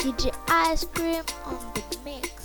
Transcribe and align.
DJ 0.00 0.34
Ice 0.48 0.86
Cream 0.86 1.22
on 1.44 1.58
the 1.74 1.98
mix. 2.06 2.39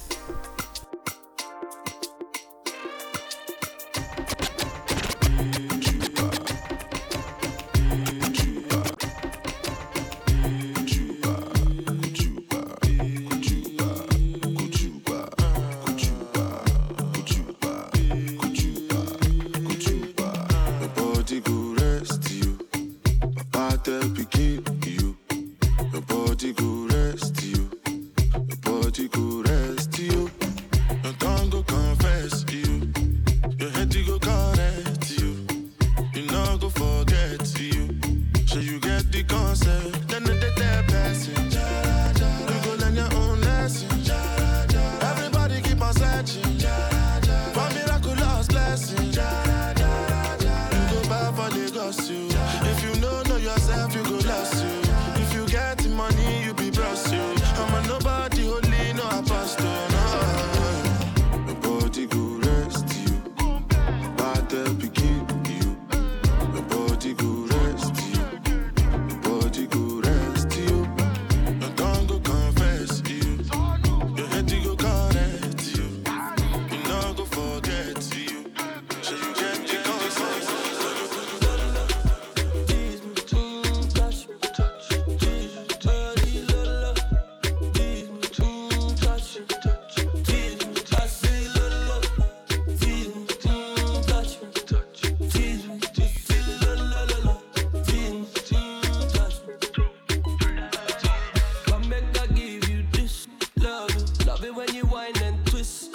Love. 104.35 104.45
It 104.45 104.55
when 104.55 104.73
you 104.73 104.85
whine 104.85 105.17
and 105.23 105.45
twist, 105.45 105.94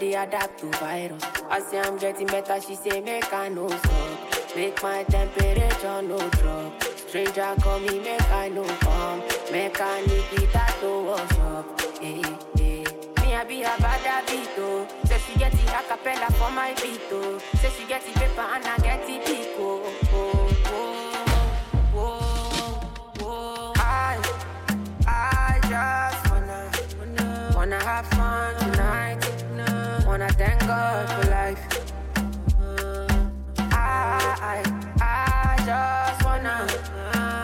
Body 0.00 0.14
adapt 0.14 0.58
to 0.60 0.66
virus. 0.78 1.22
I 1.50 1.60
say 1.60 1.78
I'm 1.78 1.98
getting 1.98 2.26
better, 2.26 2.58
she 2.58 2.74
say 2.74 3.02
make 3.02 3.30
I 3.34 3.50
no 3.50 3.68
stop. 3.68 4.56
Make 4.56 4.82
my 4.82 5.04
temperature 5.04 6.00
no 6.00 6.16
drop. 6.40 6.82
Stranger 7.06 7.54
call 7.60 7.80
me, 7.80 8.00
make 8.00 8.30
I 8.30 8.48
no 8.48 8.64
come. 8.64 9.20
Make 9.52 9.78
I 9.78 10.00
need 10.00 10.24
it 10.40 10.52
that 10.54 10.74
to 10.80 11.02
wash 11.04 11.38
up. 11.40 11.80
Hey, 12.00 12.22
eh, 12.22 12.28
eh. 12.28 12.84
hey. 12.84 12.84
Me 13.20 13.34
I 13.34 13.44
be 13.44 13.60
a 13.60 13.76
bad 13.76 14.26
beat 14.26 14.48
oh. 14.56 14.88
Say 15.04 15.18
she 15.18 15.38
get 15.38 15.52
the 15.52 15.58
acapella 15.58 16.32
for 16.32 16.50
my 16.50 16.72
beat 16.80 17.02
oh. 17.12 17.38
Say 17.56 17.68
she 17.68 17.86
get 17.86 18.00
the 18.00 18.18
paper 18.18 18.40
and 18.40 18.64
I 18.64 18.78
get 18.78 19.06
the 19.06 19.18
pico. 19.18 19.82
God 31.06 31.24
for 31.24 31.30
life. 31.30 31.62
I, 33.72 34.36
I, 34.42 34.62
I 35.00 35.56
just 35.64 36.24
wanna, 36.24 36.66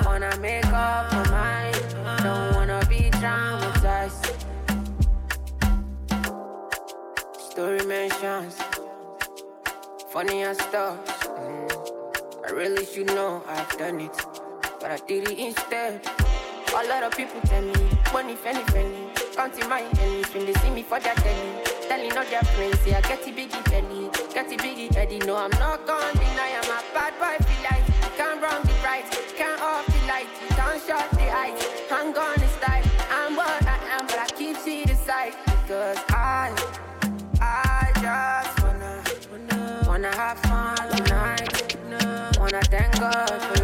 wanna 0.04 0.36
make 0.40 0.66
up 0.66 1.12
my 1.12 1.30
mind. 1.30 2.22
Don't 2.22 2.54
wanna 2.54 2.84
be 2.88 3.10
traumatized. 3.12 4.34
Story 7.38 7.84
mentions 7.86 8.60
funny 10.10 10.42
and 10.42 10.56
stuff. 10.58 11.20
Mm. 11.20 12.46
I 12.46 12.50
really 12.50 12.84
should 12.84 13.06
know 13.06 13.42
I've 13.48 13.78
done 13.78 14.00
it, 14.00 14.16
but 14.80 14.90
I 14.90 14.98
did 15.08 15.28
it 15.30 15.38
instead. 15.38 16.06
A 16.76 16.88
lot 16.88 17.04
of 17.04 17.16
people 17.16 17.40
tell 17.42 17.62
me, 17.62 17.74
money, 18.12 18.36
penny, 18.36 18.62
penny. 18.64 19.05
Counting 19.36 19.68
my 19.68 19.82
enemies 19.82 20.32
when 20.32 20.46
they 20.46 20.54
see 20.54 20.70
me 20.70 20.82
for 20.82 20.98
their 20.98 21.14
telly. 21.14 21.62
Telling 21.88 22.16
all 22.16 22.24
their 22.24 22.42
friends, 22.42 22.80
I 22.86 23.02
get 23.02 23.22
the 23.22 23.30
biggie 23.32 23.64
belly, 23.70 24.08
get 24.32 24.48
the 24.48 24.56
biggie 24.56 24.94
heady. 24.94 25.18
No, 25.18 25.36
I'm 25.36 25.50
not 25.50 25.86
gonna 25.86 26.10
deny 26.14 26.56
I'm 26.56 26.64
a 26.64 26.82
bad 26.94 27.12
boy, 27.20 27.44
feel 27.44 27.62
like 27.64 28.16
can't 28.16 28.40
wrong 28.40 28.62
the 28.62 28.72
right, 28.82 29.04
can't 29.36 29.60
off 29.60 29.84
the 29.86 30.06
light, 30.06 30.26
can't 30.56 30.82
shut 30.86 31.10
the 31.10 31.30
eyes. 31.30 31.62
I'm 31.90 32.14
gonna 32.14 32.48
style, 32.48 32.84
I'm 33.10 33.36
what 33.36 33.66
I 33.66 33.76
am, 33.98 34.06
but 34.06 34.18
I 34.18 34.26
keep 34.38 34.56
see 34.56 34.84
the 34.84 34.94
side 34.94 35.34
because 35.44 35.98
I, 36.08 36.50
I 37.38 37.92
just 38.00 38.62
wanna, 38.64 39.04
wanna, 39.30 39.84
wanna 39.86 40.16
have 40.16 40.38
fun 40.38 40.96
tonight, 40.96 41.76
wanna 42.40 42.62
thank 42.62 42.98
God 42.98 43.55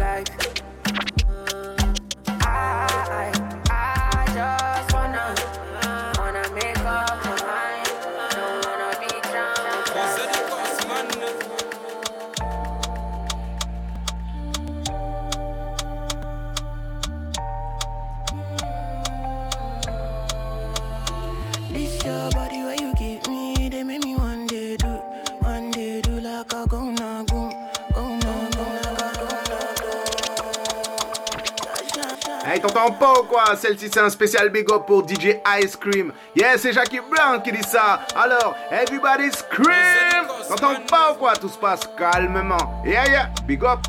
comprends 32.83 33.13
pas 33.13 33.19
ou 33.19 33.23
quoi 33.23 33.55
Celle-ci 33.55 33.89
c'est 33.91 33.99
un 33.99 34.09
spécial 34.09 34.49
big 34.49 34.69
up 34.71 34.83
pour 34.85 35.07
DJ 35.07 35.37
Ice 35.61 35.75
Cream. 35.75 36.11
Yeah, 36.35 36.57
c'est 36.57 36.73
Jackie 36.73 36.99
Brown 36.99 37.41
qui 37.41 37.51
dit 37.51 37.63
ça. 37.63 38.01
Alors, 38.15 38.55
everybody 38.71 39.31
scream 39.31 40.27
T'entends 40.47 40.81
pas 40.89 41.13
ou 41.13 41.15
quoi? 41.15 41.33
Tout 41.35 41.49
se 41.49 41.57
passe 41.57 41.81
calmement. 41.97 42.81
Yeah, 42.85 43.07
yeah, 43.07 43.29
big 43.47 43.63
up 43.63 43.79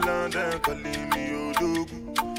land 0.00 0.34
calling 0.62 1.08
me 1.10 1.52
Odogwu, 1.52 1.86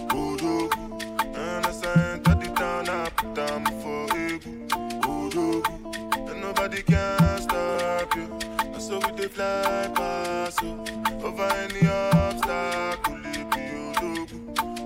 Odogwu. 0.10 1.36
And 1.36 1.66
I 1.66 1.72
sent 1.72 2.26
to 2.26 2.36
the 2.36 2.54
town, 2.56 2.90
I 2.90 3.10
put 3.10 3.34
down 3.36 3.66
for 3.82 4.08
Egu, 4.16 4.68
Odogwu. 5.02 6.30
And 6.30 6.42
nobody 6.42 6.82
can 6.84 7.42
stop 7.42 8.16
you. 8.16 8.28
And 8.74 8.82
so 8.82 9.00
we 9.00 9.12
they 9.18 9.28
fly 9.28 9.90
past 9.96 10.62
you. 10.62 10.80
Over 11.24 11.44
any 11.64 11.88
obstacle, 11.88 13.20
it 13.26 13.50
be 13.52 13.62
Odogwu, 13.84 14.38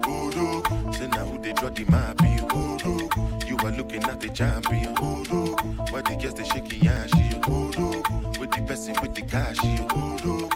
Odogwu. 0.01 0.95
Say 0.95 1.07
now 1.07 1.25
who 1.25 1.37
they 1.41 1.53
draw 1.53 1.69
the 1.69 1.85
map, 1.85 2.21
you 2.21 2.45
Odogwu. 2.47 3.47
You 3.47 3.57
are 3.57 3.71
looking 3.71 4.03
at 4.03 4.19
the 4.19 4.29
champion, 4.29 4.95
Odogwu. 4.95 5.91
Why 5.91 6.01
they 6.01 6.15
guess 6.15 6.33
they 6.33 6.43
shaking, 6.43 6.81
yeah, 6.83 7.05
she 7.07 7.35
Odogwu. 7.39 8.39
With 8.39 8.51
the 8.51 8.61
person 8.67 8.95
with 9.01 9.13
the 9.15 9.21
cash, 9.21 9.57
Odogwu. 9.57 10.49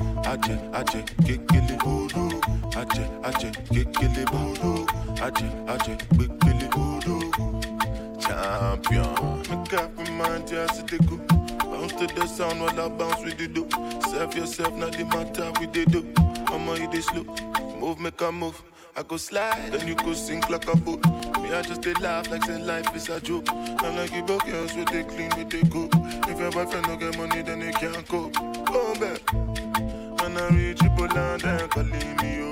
I 0.73 0.83
check, 0.83 1.05
the 12.17 12.27
sound 12.27 12.61
when 12.61 12.79
I 12.79 12.87
bounce 12.89 13.23
with 13.23 13.37
the 13.37 13.47
do. 13.47 13.67
Serve 14.09 14.35
yourself, 14.35 14.73
not 14.75 14.93
the 14.93 15.05
matter 15.05 15.51
with 15.59 15.73
the 15.73 15.85
do. 15.85 16.05
I'ma 16.47 16.73
hit 16.73 16.91
this 16.91 17.11
look. 17.13 17.27
Move, 17.79 17.99
make 17.99 18.19
a 18.21 18.31
move. 18.31 18.61
I 18.95 19.03
go 19.03 19.17
slide, 19.17 19.71
then 19.71 19.87
you 19.87 19.95
go 19.95 20.13
sink 20.13 20.49
like 20.49 20.67
a 20.67 20.75
boat. 20.75 21.05
Me, 21.41 21.53
I 21.53 21.61
just 21.61 21.81
did 21.81 21.99
laugh 21.99 22.29
like 22.31 22.43
say 22.45 22.57
life 22.57 22.95
is 22.95 23.09
a 23.09 23.19
joke. 23.21 23.47
I'm 23.51 23.95
like 23.95 24.13
you 24.13 24.23
broke 24.23 24.47
your 24.47 24.63
with 24.63 24.87
they 24.87 25.03
clean, 25.03 25.29
with 25.37 25.49
they 25.49 25.61
go. 25.63 25.89
If 26.27 26.39
your 26.39 26.51
boyfriend 26.51 26.85
don't 26.87 26.99
get 26.99 27.17
money, 27.17 27.41
then 27.43 27.59
they 27.59 27.71
can't 27.71 28.07
cope. 28.07 28.33
Come 28.33 28.99
back. 28.99 29.33
When 30.21 30.37
I 30.37 30.49
reach 30.49 30.81
you, 30.81 30.89
Poland, 30.89 31.41
then 31.41 31.69
calling 31.69 31.89
me. 31.89 32.41
Oh. 32.41 32.46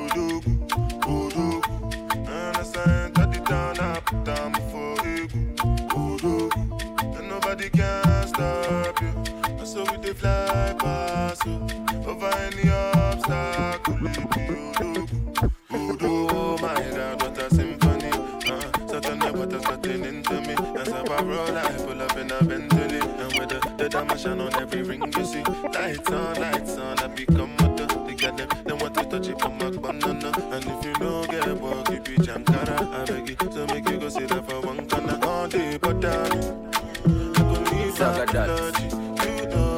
Bentley. 22.47 22.99
And 22.99 23.39
with 23.39 23.49
the, 23.49 23.73
the 23.77 23.89
diamond 23.89 24.19
shine 24.19 24.39
on 24.39 24.53
every 24.55 24.83
ring 24.83 25.13
you 25.17 25.25
see. 25.25 25.43
Lights 25.43 26.11
on, 26.11 26.35
lights 26.39 26.77
on, 26.77 26.99
I 26.99 27.07
become 27.07 27.55
mother. 27.57 27.87
They 28.05 28.13
got 28.15 28.37
them, 28.37 28.49
they 28.65 28.73
want 28.73 28.93
to 28.95 29.03
touch 29.03 29.27
it 29.27 29.39
from 29.39 29.57
my 29.57 29.69
banana. 29.71 30.31
And 30.51 30.65
if 30.65 30.85
you 30.85 30.93
don't 30.93 31.29
get 31.29 31.47
a 31.47 31.55
walk, 31.55 31.89
you 31.89 31.99
be 32.01 32.15
jankara. 32.17 32.77
I 32.93 33.05
beg 33.05 33.29
you, 33.29 33.51
so 33.51 33.65
make 33.67 33.89
you 33.89 33.97
go 33.97 34.09
sit 34.09 34.29
there 34.29 34.43
for 34.43 34.61
one 34.61 34.87
corner. 34.89 35.19
All 35.23 35.47
day, 35.47 35.77
but 35.77 35.99
down. 35.99 36.29
Go 36.29 37.55
need 37.71 37.93
that 37.95 38.29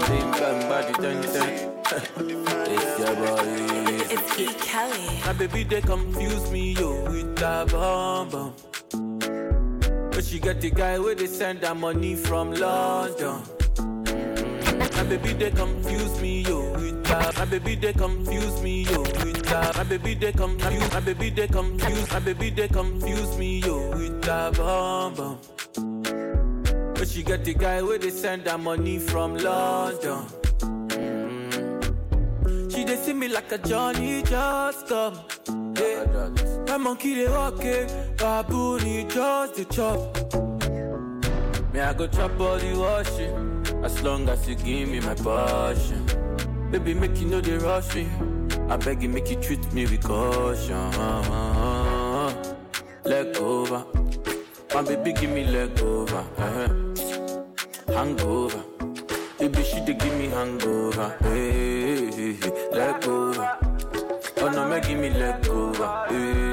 Same 0.08 0.32
time, 0.34 0.70
body 0.70 0.94
ten 0.94 1.22
ten. 1.24 1.74
It's 2.70 3.00
your 3.00 3.16
boy. 3.16 3.68
It's 4.10 4.40
E. 4.40 4.48
Kelly. 4.60 5.22
My 5.26 5.34
baby, 5.34 5.64
they 5.64 5.82
confuse 5.82 6.52
me, 6.52 6.74
yo, 6.74 7.04
with 7.10 7.36
that 7.38 7.72
bomb 7.72 8.30
bomb. 8.30 8.54
But 10.18 10.26
she 10.26 10.40
get 10.40 10.60
the 10.60 10.72
guy 10.72 10.98
where 10.98 11.14
they 11.14 11.28
send 11.28 11.60
her 11.60 11.76
money 11.76 12.16
from 12.16 12.52
London. 12.52 13.40
My 14.96 15.04
baby, 15.04 15.34
they 15.34 15.52
confuse 15.52 16.20
me, 16.20 16.42
yo, 16.42 16.74
with 16.74 17.04
that. 17.04 17.38
My 17.38 17.46
baby, 17.46 17.76
they 17.76 17.94
confuse 17.94 18.64
me, 18.64 18.82
yo, 18.86 19.02
with 19.02 19.46
that. 19.46 19.78
My 19.78 19.84
baby, 19.84 20.16
they 20.16 20.32
confuse. 20.32 20.92
My 20.92 21.00
baby, 21.02 21.30
they 21.30 21.48
confuse. 21.48 22.12
My 22.12 22.20
baby, 22.20 22.50
they 22.50 22.68
confuse 22.68 23.38
me, 23.38 23.60
yo, 23.60 23.92
with 23.92 24.24
that 24.24 24.58
bomb 24.58 25.14
bomb. 25.14 25.40
But 26.96 27.08
she 27.08 27.22
get 27.22 27.46
the 27.46 27.54
guy 27.54 27.84
where 27.84 28.00
they 28.00 28.10
send 28.10 28.48
her 28.48 28.58
money 28.58 28.98
from 28.98 29.38
London. 29.38 30.26
She 32.72 32.84
they 32.86 32.96
see 32.96 33.14
me 33.14 33.28
like 33.28 33.52
a 33.52 33.60
Johnny 33.60 34.24
just 34.24 34.88
come. 34.88 35.20
Yeah. 35.76 36.57
My 36.68 36.76
monkey 36.76 37.16
they 37.16 37.30
walk 37.30 37.64
it, 37.64 38.18
baboon 38.18 38.82
he 38.82 39.04
just 39.06 39.56
the 39.56 39.66
chop. 39.66 40.00
Me 41.74 41.80
I 41.80 41.94
go 41.94 42.08
chop 42.08 42.38
the 42.38 42.76
washing, 42.78 43.84
as 43.86 44.04
long 44.04 44.28
as 44.28 44.48
you 44.48 44.56
give 44.56 44.90
me 44.90 45.00
my 45.00 45.16
passion. 45.16 46.06
Baby 46.70 46.94
make 46.94 47.18
you 47.22 47.28
know 47.28 47.40
they 47.40 47.58
rush 47.58 47.96
me, 47.96 48.08
I 48.70 48.76
beg 48.76 49.02
you 49.02 49.10
make 49.10 49.30
you 49.30 49.38
treat 49.38 49.72
me 49.74 49.86
with 49.86 50.04
caution. 50.04 50.92
Leg 53.06 53.38
over, 53.38 53.86
my 54.74 54.82
baby 54.82 55.14
give 55.14 55.30
me 55.32 55.46
leg 55.46 55.80
over, 55.80 56.18
uh-huh. 56.38 56.68
hangover. 57.94 58.62
Baby 59.40 59.64
she 59.64 59.80
dey 59.86 59.94
give 59.94 60.14
me 60.18 60.28
hangover, 60.28 61.16
hey, 61.22 62.12
hey, 62.12 62.34
hey. 62.34 62.70
leg 62.72 63.08
over. 63.08 63.58
Oh 64.40 64.50
no, 64.50 64.68
make 64.70 64.84
give 64.88 65.00
me 65.00 65.10
leg 65.10 65.48
over. 65.48 66.06
Hey, 66.10 66.47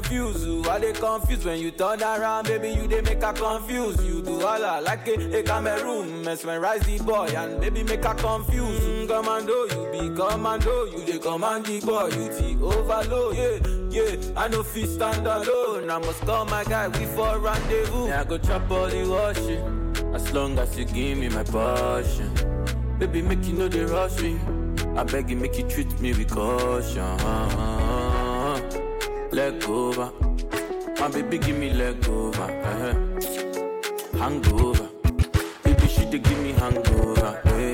confuse 0.00 0.44
you, 0.44 0.64
I 0.68 0.80
dey 0.80 0.92
confuse 0.92 1.44
when 1.44 1.60
you 1.60 1.70
turn 1.70 2.02
around, 2.02 2.46
baby. 2.46 2.70
You 2.70 2.86
they 2.88 3.00
make 3.02 3.22
her 3.22 3.32
confuse. 3.32 3.96
You 4.04 4.22
do 4.22 4.40
all 4.40 4.64
I 4.64 4.80
like 4.80 5.06
it, 5.06 5.20
a, 5.32 5.38
a 5.38 5.42
Cameroon, 5.42 6.24
mesmerize 6.24 6.82
the 6.82 6.98
boy 7.04 7.26
and 7.36 7.60
baby 7.60 7.82
make 7.84 8.04
her 8.04 8.14
confuse. 8.14 8.80
Mm, 8.80 9.08
commando, 9.08 9.52
you 9.64 9.92
be 9.92 10.14
commando, 10.20 10.84
you 10.86 11.04
dey 11.04 11.18
command 11.18 11.66
the 11.66 11.80
boy, 11.80 12.06
you 12.06 12.28
the 12.28 12.64
overload. 12.64 13.36
Yeah, 13.36 14.02
yeah, 14.02 14.16
I 14.36 14.48
no 14.48 14.62
fit 14.62 14.88
stand 14.88 15.26
alone. 15.26 15.88
I 15.90 15.98
must 15.98 16.20
call 16.22 16.44
my 16.46 16.64
guy, 16.64 16.88
we 16.88 17.04
for 17.06 17.38
rendezvous. 17.38 18.08
Yeah, 18.08 18.20
I 18.20 18.24
go 18.24 18.38
chop 18.38 18.70
all 18.70 18.88
the 18.88 19.04
washing. 19.08 20.14
As 20.14 20.32
long 20.32 20.58
as 20.58 20.76
you 20.78 20.84
give 20.84 21.18
me 21.18 21.28
my 21.28 21.42
passion 21.42 22.30
Baby, 23.00 23.20
make 23.22 23.44
you 23.46 23.52
know 23.54 23.66
they 23.66 23.84
rush 23.84 24.20
me 24.20 24.38
I 24.96 25.02
beg 25.02 25.28
you, 25.28 25.36
make 25.36 25.56
you 25.58 25.68
treat 25.68 26.00
me 26.00 26.12
with 26.12 26.30
caution 26.30 27.18
Leg 29.34 29.64
over 29.68 30.12
My 31.00 31.08
baby, 31.08 31.38
give 31.38 31.58
me 31.58 31.70
leg 31.72 32.06
over 32.08 32.42
uh-huh. 32.42 32.94
Hangover 34.18 34.88
Baby, 35.64 35.88
she 35.88 36.04
dey 36.06 36.18
give 36.18 36.38
me 36.38 36.52
hangover 36.52 37.40
hey, 37.44 37.73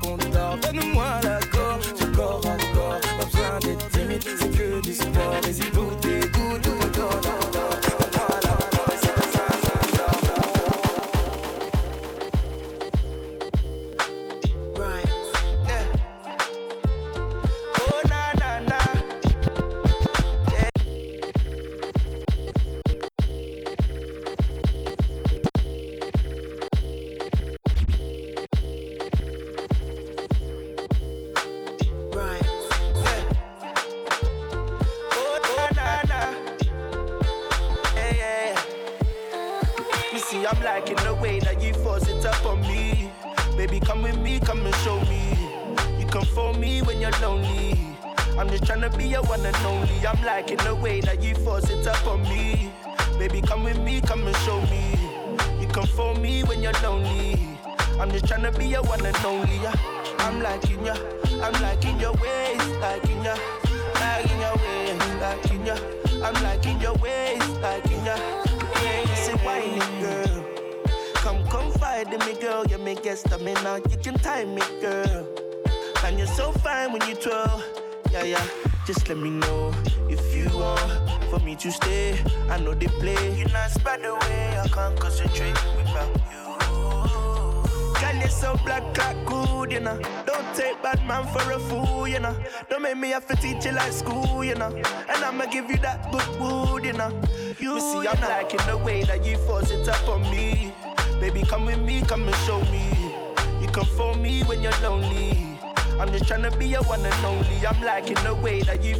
Qu'on 0.00 0.16
dort. 0.16 0.58
Donne-moi 0.62 1.20
l'accord, 1.22 1.78
du 1.98 2.06
corps 2.12 2.42
à 2.44 2.56
corps. 2.74 3.00
Pas 3.18 3.24
besoin 3.24 3.58
d'être 3.60 3.88
timide, 3.90 4.24
c'est 4.38 4.50
que 4.50 4.80
du 4.80 4.94
sport. 4.94 5.40
Et 5.48 5.52
si 5.52 5.70
tout 5.70 6.08
est 6.08 6.28
good, 6.32 6.64
je 6.64 6.88
t'en 6.88 7.97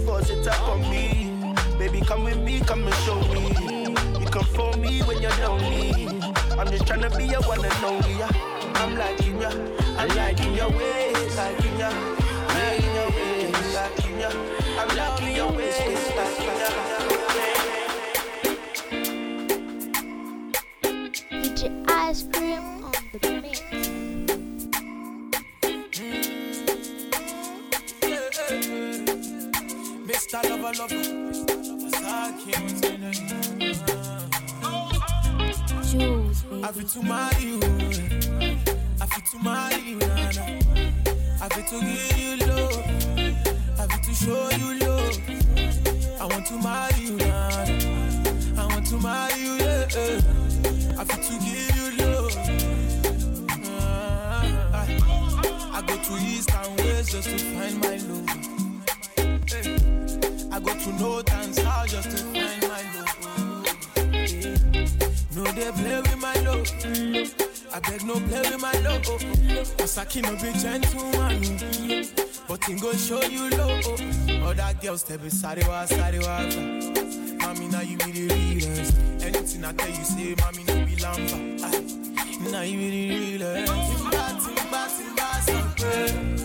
force 0.08 0.30
it 0.30 0.48
up 0.48 0.68
on 0.70 0.80
me. 0.90 1.30
Baby, 1.78 2.00
come 2.00 2.24
with 2.24 2.38
me, 2.38 2.60
come 2.60 2.82
and 2.86 2.94
show 3.04 3.20
me. 3.34 3.44
You 4.18 4.26
come 4.26 4.48
for 4.56 4.72
me 4.78 5.02
when 5.02 5.20
you're 5.20 5.38
lonely. 5.44 6.08
I'm 6.58 6.68
just 6.72 6.86
tryna 6.86 7.10
be 7.18 7.24
your 7.26 7.42
one 7.42 7.62
and 7.62 7.84
only. 7.84 8.14
yeah. 8.20 8.30
I'm 8.80 8.96
liking 8.96 9.38
ya, 9.38 9.50
I'm 10.00 10.08
liking 10.16 10.54
your 10.54 10.70
ways, 10.70 11.36
liking 11.36 11.78
ya, 11.78 11.90
liking 12.56 12.94
your 12.98 13.10
ways, 13.18 13.74
liking 13.74 14.20
ya. 14.22 14.30
I'm 14.80 14.90
liking 14.96 15.36
Lover. 30.76 31.02
Juice. 35.88 36.44
I 36.62 36.72
feel 36.72 36.86
to 36.86 37.02
marry 37.02 37.44
you. 37.44 37.58
I 39.00 39.06
feel 39.06 39.24
to 39.30 39.38
marry 39.42 39.80
you, 39.82 39.96
Nana. 39.96 40.44
I 41.40 41.48
feel 41.48 41.64
to 41.64 41.80
give 41.80 42.18
you 42.18 42.36
love. 42.46 42.76
I 43.78 43.86
feel 43.86 44.02
to 44.02 44.12
show 44.14 44.50
you 44.58 44.78
love. 44.80 45.16
I 46.20 46.26
want 46.26 46.46
to 46.48 46.56
marry 46.62 47.00
you, 47.00 47.16
Nana. 47.16 48.60
I 48.60 48.66
want 48.66 48.86
to 48.88 48.96
marry 48.98 49.40
you, 49.40 49.54
yeah. 49.54 49.88
Ah, 53.64 54.86
I 55.72 55.82
go 55.86 55.96
to 55.96 56.12
east 56.24 56.50
and 56.52 56.80
west 56.80 57.12
just 57.12 57.28
to 57.30 57.38
find 57.38 57.80
my 57.80 57.96
love. 57.96 58.47
I 60.58 60.60
go 60.60 60.74
to 60.74 60.92
north 61.00 61.32
and 61.34 61.54
south 61.54 61.88
just 61.88 62.10
to 62.10 62.16
find 62.16 62.62
my 62.62 62.82
love. 62.96 63.16
No, 65.36 65.44
they 65.52 65.70
play 65.70 66.00
with 66.00 66.18
my 66.18 66.34
love. 66.42 66.66
I 67.72 67.78
beg 67.78 68.04
no 68.04 68.14
play 68.14 68.40
with 68.40 68.60
my 68.60 68.72
love. 68.80 69.02
Asaki 69.78 70.20
no 70.20 70.34
be 70.34 70.52
gentleman. 70.58 72.08
But 72.48 72.64
him 72.64 72.78
go 72.78 72.92
show 72.94 73.22
you 73.22 73.50
love. 73.50 73.86
Other 74.42 74.74
girls 74.82 75.04
tell 75.04 75.18
me 75.20 75.28
sorry 75.28 75.62
wa 75.68 75.84
sorry 75.84 76.18
wa. 76.18 76.42
Mommy 77.38 77.68
now 77.68 77.82
you 77.82 77.96
be 77.98 78.10
the 78.10 78.26
realest. 78.34 78.96
Anything 79.22 79.64
I 79.64 79.72
tell 79.74 79.88
you 79.88 80.04
say, 80.04 80.34
mommy 80.40 80.64
no 80.64 80.84
be 80.84 80.96
lamba. 80.96 82.50
Now 82.50 82.62
you 82.62 82.78
be 82.78 82.90
the 82.90 83.10
realest. 83.38 83.72
Timba 83.72 84.26
timba 84.42 84.88
timba 84.96 86.37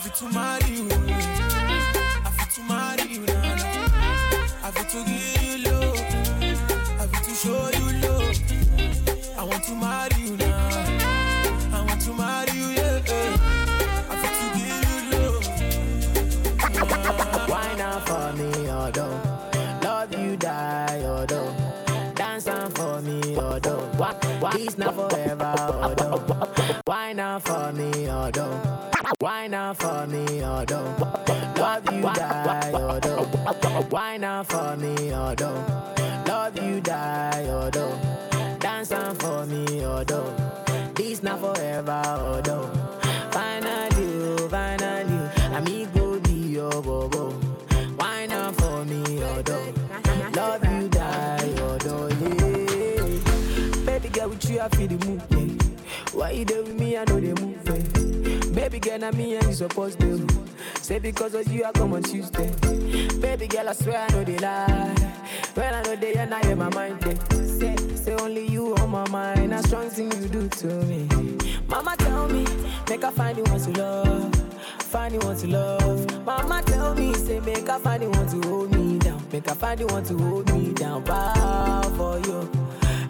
fit 0.00 0.14
to 0.14 0.24
marry 0.30 0.70
you. 0.70 0.88
I 0.88 2.30
fit 2.36 2.50
to 2.54 2.62
marry 2.62 3.02
you, 3.12 3.20
nana. 3.20 3.64
I 4.62 4.70
fit 4.70 4.88
to 4.88 5.04
give 5.04 5.42
you 5.42 5.58
love. 5.70 5.98
I 7.00 7.06
fit 7.06 7.24
to 7.24 7.34
show 7.34 7.68
you 7.78 7.86
love. 8.00 8.36
I 9.38 9.44
want 9.44 9.62
to 9.64 9.74
marry 9.74 10.16
you, 10.22 10.36
nana. 10.38 11.04
I 11.72 11.84
want 11.86 12.00
to 12.00 12.12
marry 12.14 12.52
you, 12.52 12.68
yeah. 12.80 13.02
I 14.08 14.12
fit 14.22 14.34
to 14.40 14.46
give 14.56 14.84
you 14.90 15.00
love. 15.12 15.44
Why 17.50 17.68
not 17.76 17.98
for 18.08 18.26
me, 18.38 18.70
although? 18.70 19.16
Love 19.82 20.12
you, 20.18 20.36
die, 20.36 21.02
although. 21.04 21.52
Dance 22.14 22.46
on 22.48 22.70
for 22.70 23.02
me, 23.02 23.36
although. 23.36 23.86
This 24.52 24.78
not 24.78 24.94
forever, 24.94 25.54
although. 25.82 26.20
Why 26.86 27.12
not 27.12 27.42
for 27.42 27.72
me, 27.72 28.08
although? 28.08 28.69
Why 29.40 29.46
not 29.46 29.78
for 29.78 30.06
me, 30.06 30.44
although? 30.44 30.94
Love 31.56 31.90
you, 31.94 32.02
die, 32.02 32.72
although. 32.74 33.24
Why 33.88 34.18
not 34.18 34.46
for 34.46 34.76
me, 34.76 35.14
although? 35.14 35.64
Love 36.28 36.62
you, 36.62 36.82
die, 36.82 37.46
although. 37.48 37.98
Dance 38.58 38.92
on 38.92 39.14
for 39.16 39.46
me, 39.46 39.82
although. 39.82 40.30
This 40.94 41.22
not 41.22 41.40
forever, 41.40 42.02
although. 42.04 42.70
Finally, 43.30 44.12
oh, 44.28 44.48
finally, 44.50 45.30
I 45.56 45.60
me 45.60 45.86
oh, 45.86 45.98
go 45.98 46.20
be 46.20 46.32
your 46.32 46.82
bobo. 46.82 47.30
Why 47.96 48.26
not 48.26 48.54
for 48.56 48.84
me, 48.84 49.24
although? 49.24 49.72
Love 50.34 50.64
you, 50.70 50.88
die, 50.90 51.54
although, 51.62 52.08
yeah. 52.08 53.86
Baby 53.86 54.08
girl, 54.10 54.28
with 54.28 54.50
you, 54.50 54.60
I 54.60 54.68
feel 54.68 54.88
the 54.88 54.96
yeah. 55.30 55.60
Why 56.12 56.32
you 56.32 56.44
there 56.44 56.62
Baby 58.60 58.78
girl, 58.78 58.98
not 58.98 59.14
me 59.14 59.36
and 59.36 59.46
you 59.46 59.54
supposed 59.54 59.98
to. 60.00 60.28
Say 60.82 60.98
because 60.98 61.34
of 61.34 61.50
you, 61.50 61.64
I 61.64 61.72
come 61.72 61.94
on 61.94 62.02
Tuesday. 62.02 62.50
Baby 63.18 63.46
girl, 63.46 63.70
I 63.70 63.72
swear 63.72 64.06
I 64.06 64.12
know 64.12 64.22
they 64.22 64.36
lie. 64.36 64.94
When 65.54 65.74
I 65.74 65.82
know 65.82 65.96
they 65.96 66.12
are 66.16 66.26
not 66.26 66.44
in 66.44 66.58
my 66.58 66.68
mind, 66.74 67.02
eh. 67.06 67.14
Say, 67.42 67.74
say 67.96 68.12
only 68.16 68.46
you 68.46 68.74
on 68.76 68.90
my 68.90 69.08
mind. 69.08 69.54
A 69.54 69.62
strong 69.62 69.88
thing 69.88 70.12
you 70.12 70.28
do 70.28 70.46
to 70.46 70.66
me. 70.84 71.08
Mama 71.68 71.96
tell 72.00 72.28
me, 72.28 72.44
make 72.90 73.02
I 73.02 73.10
find 73.10 73.38
you 73.38 73.44
want 73.44 73.64
to 73.64 73.70
love. 73.82 74.34
Find 74.82 75.14
you 75.14 75.20
want 75.20 75.38
to 75.40 75.46
love. 75.46 76.26
Mama 76.26 76.62
tell 76.66 76.94
me, 76.94 77.14
say 77.14 77.40
make 77.40 77.66
I 77.66 77.78
find 77.78 78.02
you 78.02 78.10
want 78.10 78.28
to 78.28 78.46
hold 78.46 78.76
me 78.76 78.98
down. 78.98 79.26
Make 79.32 79.48
I 79.50 79.54
find 79.54 79.80
you 79.80 79.86
want 79.86 80.06
to 80.08 80.18
hold 80.18 80.52
me 80.52 80.74
down. 80.74 81.02
Bow 81.04 81.82
for 81.96 82.18
you. 82.28 82.50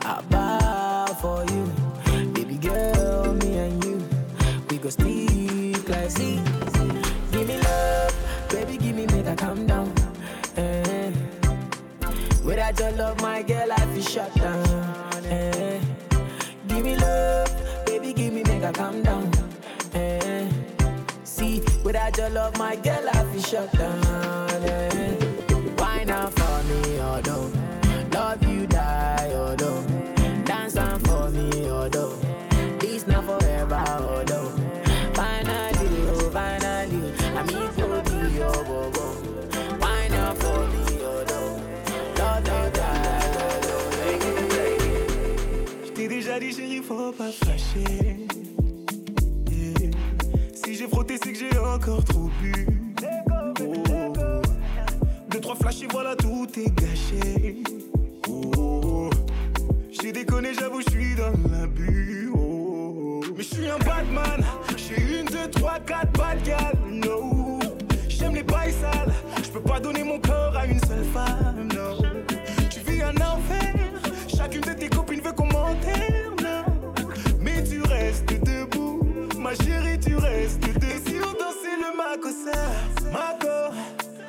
I 0.03 0.23
bow 0.31 1.07
for 1.21 1.45
you. 1.53 2.33
Baby 2.35 2.55
girl, 2.55 3.35
me 3.35 3.59
and 3.59 3.85
you. 3.85 4.09
We 4.71 4.79
go 4.79 4.89
sleep 4.89 5.30
like. 5.91 6.11
Give 7.33 7.47
me 7.47 7.59
love, 7.59 8.49
baby, 8.51 8.77
give 8.77 8.97
me 8.97 9.07
make 9.07 9.27
I 9.27 9.35
calm 9.35 9.67
down. 9.67 9.93
Eh. 10.57 11.13
Without 12.45 12.79
your 12.79 12.93
love, 12.93 13.21
my 13.21 13.43
girl, 13.43 13.73
I 13.73 13.81
feel 13.93 14.03
shut 14.03 14.35
down. 14.35 15.25
Eh. 15.27 15.81
Give 16.69 16.85
me 16.85 16.97
love, 16.97 17.87
baby, 17.87 18.13
give 18.13 18.33
me 18.33 18.43
make 18.45 18.65
I 18.65 18.73
calm 18.73 19.03
down. 19.03 19.31
Eh. 19.95 20.49
See, 21.25 21.63
without 21.85 22.17
your 22.17 22.31
love, 22.31 22.57
my 22.59 22.77
girl, 22.77 23.09
I 23.13 23.25
feel 23.33 23.43
shut 23.43 23.73
down. 23.73 24.65
Eh. 24.65 24.90
chérie, 46.53 46.69
chérie, 46.69 46.83
faut 46.83 47.13
pas 47.13 47.31
fâcher. 47.31 48.27
Si 50.55 50.75
j'ai 50.75 50.89
frotté, 50.89 51.17
c'est 51.23 51.33
que 51.33 51.39
j'ai 51.39 51.59
encore 51.59 52.05
trop 52.05 52.31
bu. 52.41 52.67
Oh. 53.31 54.43
Deux, 55.31 55.41
trois 55.41 55.55
flashs 55.57 55.83
et 55.83 55.87
voilà, 55.91 56.17
tout 56.17 56.47
est 56.57 56.71
gâché. 56.75 57.63
Oh. 58.29 59.11
J'ai 59.91 60.13
déconné, 60.13 60.51
j'avoue, 60.59 60.81
je 60.81 60.91
suis 60.91 61.15
dans 61.15 61.33
l'abus. 61.51 62.31
Oh. 62.35 63.21
Mais 63.37 63.43
je 63.43 63.55
suis 63.55 63.69
un 63.69 63.79
Batman. 63.79 64.45
J'ai 64.77 65.21
une, 65.21 65.27
deux, 65.27 65.49
trois, 65.51 65.79
quatre 65.81 66.13
Batgals. 66.13 66.79
No. 66.91 67.59
J'aime 68.09 68.35
les 68.35 68.43
bails 68.43 68.73
sales. 68.73 69.13
Je 69.43 69.51
peux 69.51 69.63
pas 69.63 69.81
donner 69.81 70.03
mon 70.03 70.19
corps 70.19 70.57
à 70.57 70.67
une 70.67 70.81
seule 70.81 71.05
femme. 71.13 71.60
ma 79.51 79.65
chérie, 79.65 79.99
tu 79.99 80.17
restes 80.17 80.61
deux. 80.61 80.99
si 81.07 81.17
on 81.19 81.33
dansait 81.33 81.77
le 81.77 81.97
Makossa, 81.97 83.11
Mako. 83.13 83.75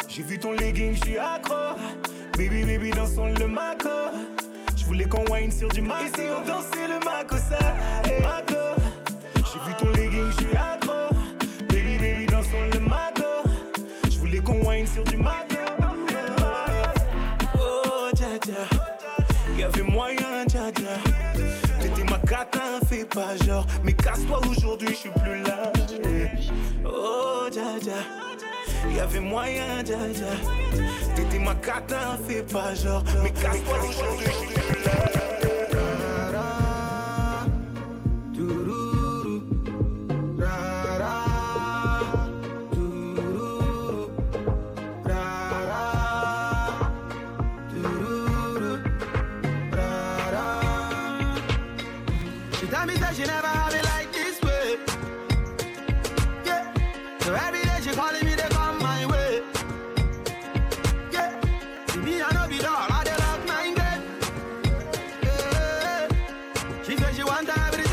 J'ai 0.08 0.24
vu 0.24 0.40
ton 0.40 0.52
legging, 0.54 0.96
je 0.96 1.04
suis 1.04 1.18
accro. 1.18 1.76
Baby, 2.38 2.64
baby, 2.66 2.92
dansons 2.92 3.28
le 3.40 3.48
Mako. 3.48 3.90
Je 4.76 4.86
voulais 4.86 5.06
qu'on 5.06 5.24
wine 5.32 5.52
sur 5.52 5.70
du 5.70 5.82
Mako. 5.82 6.06
Et 6.06 6.20
si 6.20 6.28
on 6.30 6.46
dansait 6.46 6.88
le 6.88 7.00
Makossa, 7.06 7.60
hey, 8.06 8.22
Mako. 8.22 8.82
J'ai 9.36 9.70
vu 9.70 9.76
ton 9.78 9.90
legging, 9.90 10.32
je 10.32 10.44
suis 10.44 10.58
accro. 10.58 11.16
Baby, 11.70 11.98
baby, 12.00 12.26
dansons 12.26 12.66
le 12.74 12.80
Mako. 12.80 13.50
Je 14.10 14.18
voulais 14.18 14.40
qu'on 14.40 14.68
wine 14.68 14.88
sur 14.88 15.04
du 15.04 15.18
Mako. 15.18 15.51
Mais 23.84 23.94
casse-toi 23.94 24.40
aujourd'hui, 24.50 24.90
je 24.90 24.94
suis 24.94 25.10
plus 25.10 25.42
là. 25.44 25.72
Eh. 26.06 26.28
Oh 26.86 27.50
dja 27.52 27.78
dja 27.82 28.96
Y'avait 28.96 29.20
moyen 29.20 29.84
dja 29.84 29.98
dja 30.14 30.82
T'étais 31.16 31.40
ma 31.40 31.56
catin, 31.56 32.18
fais 32.28 32.42
pas 32.44 32.74
genre 32.74 33.04
Mais 33.22 33.32
casse-toi 33.32 33.78
aujourd'hui, 33.90 34.28
je 34.28 34.32
suis 34.32 34.62
plus 34.62 34.84
là. 34.86 35.41
Because 66.92 67.18
you 67.18 67.26
want 67.26 67.48
everything. 67.48 67.91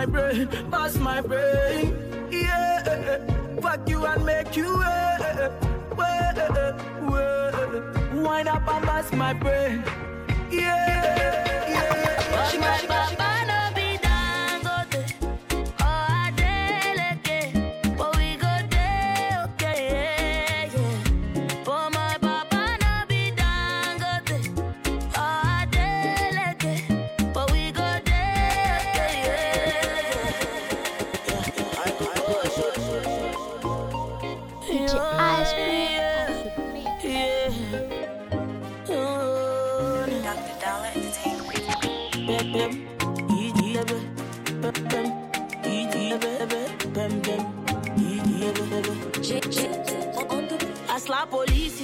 my 0.00 0.06
brain, 0.06 0.48
pass 0.70 0.96
my 0.96 1.20
brain. 1.20 1.94
Yeah, 2.30 3.18
fuck 3.60 3.86
you 3.86 4.06
and 4.06 4.24
make 4.24 4.56
you 4.56 4.78
wait, 4.78 5.52
wait, 5.98 6.74
wait. 7.02 8.22
Wind 8.22 8.48
up 8.48 8.66
and 8.66 8.84
pass 8.86 9.12
my 9.12 9.34
brain. 9.34 9.84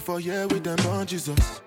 before, 0.00 0.18
yeah, 0.18 0.46
with 0.46 0.64
them 0.64 0.80
on 0.86 1.04
Jesus. 1.06 1.59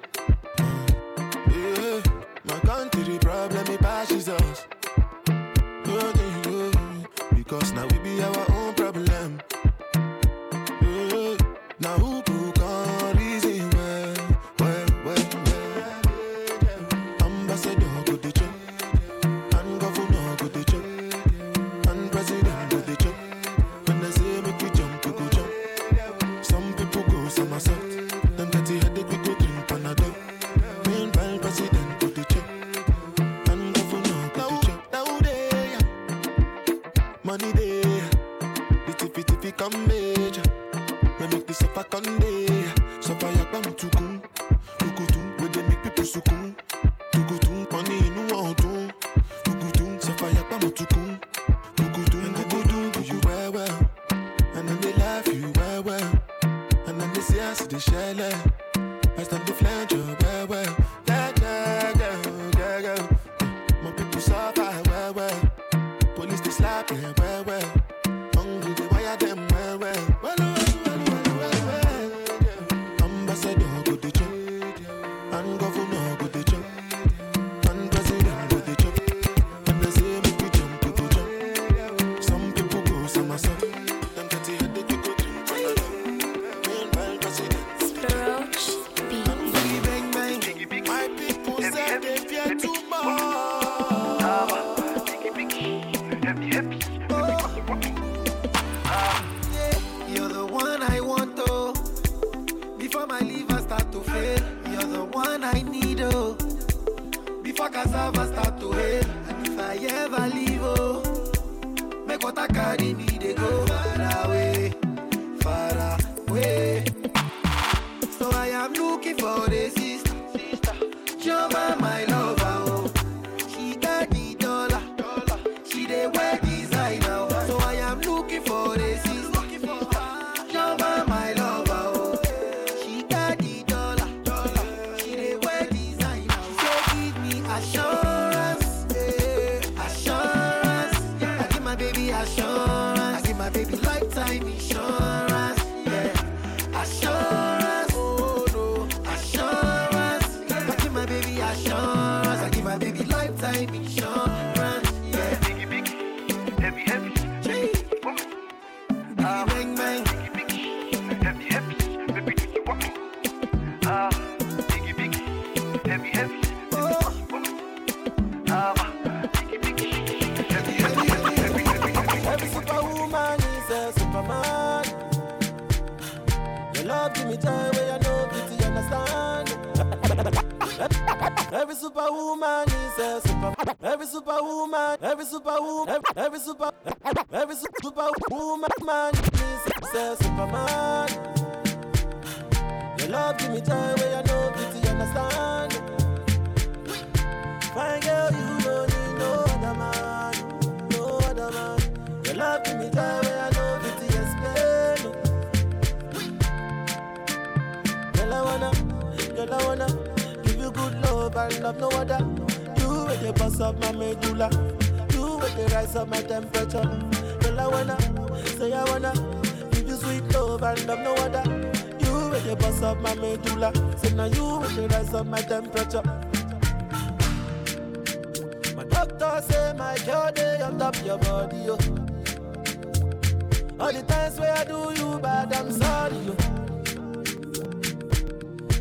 I 234.53 234.63
do 234.65 234.93
you 234.95 235.19
bad, 235.19 235.53
I'm 235.53 235.71
sorry, 235.71 236.17
yo. 236.17 236.35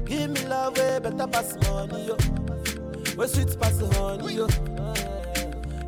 Give 0.04 0.30
me 0.30 0.46
love 0.46 0.76
way 0.76 0.98
better 1.00 1.26
pass 1.26 1.56
money, 1.62 2.06
yo. 2.06 2.16
Where 3.16 3.28
sweet 3.28 3.58
pass 3.58 3.76
the 3.78 3.86
honey, 3.94 4.34
yo. 4.34 4.46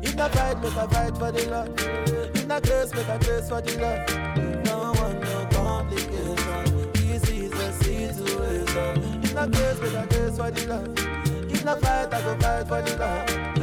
If 0.01 0.19
I 0.19 0.29
fight, 0.29 0.61
make 0.61 0.77
I 0.77 0.87
fight 0.87 1.17
for 1.17 1.31
the 1.31 1.49
love. 1.49 1.69
If 2.35 2.51
I 2.51 2.59
grace, 2.61 2.93
make 2.93 3.09
I 3.09 3.17
grace 3.17 3.49
for 3.49 3.61
the 3.61 3.73
love. 3.81 4.65
No 4.65 4.93
one, 5.01 5.19
no 5.19 5.47
complication. 5.51 6.91
This 6.93 7.29
is 7.29 7.51
the 7.51 7.71
situation. 7.83 9.23
If 9.23 9.37
I 9.37 9.47
grace, 9.47 9.79
make 9.81 9.95
I 9.95 10.05
grace 10.05 10.37
for 10.37 10.51
the 10.51 10.67
love. 10.67 11.51
If 11.51 11.67
I 11.67 11.79
fight, 11.79 12.13
I 12.13 12.21
go 12.21 12.35
fight 12.39 12.67
for 12.67 12.81
the 12.81 12.97
love. 12.97 13.54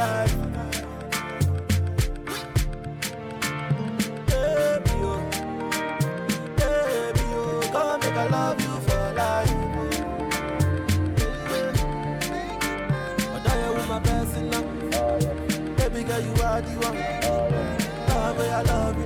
Life. 0.00 0.34
Baby, 4.30 4.92
yo. 5.02 5.12
Baby. 6.58 7.24
Oh, 7.36 7.60
come 7.72 8.00
make 8.00 8.18
I 8.22 8.26
love 8.36 8.60
you 8.64 8.74
for 8.86 9.04
life. 9.20 9.54
I 13.50 13.56
am 13.64 13.72
with 13.76 13.88
my 13.92 13.98
now. 14.52 14.64
Baby 15.76 16.00
girl, 16.08 16.20
you 16.26 16.34
are 16.48 16.60
the 16.66 16.72
one. 16.86 16.98
Love 18.08 18.38
where 18.38 18.56
I 18.56 18.62
love 18.62 18.96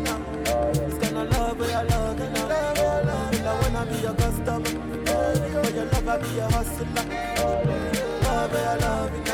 kind 1.02 1.16
of 1.18 1.26
love 1.32 1.58
where 1.58 1.76
I 1.76 1.82
love 1.82 2.18
I 3.46 3.54
wanna 3.60 3.82
be 3.90 3.96
your 4.06 4.14
customer. 4.14 4.72
But 5.04 5.74
your 5.74 5.86
love, 5.92 6.08
I 6.08 6.16
be 6.22 6.38
a 6.38 6.46
hustler. 6.54 7.04
Love 8.24 8.52
where 8.52 8.68
I 8.68 8.76
love 8.76 9.28
you. 9.28 9.33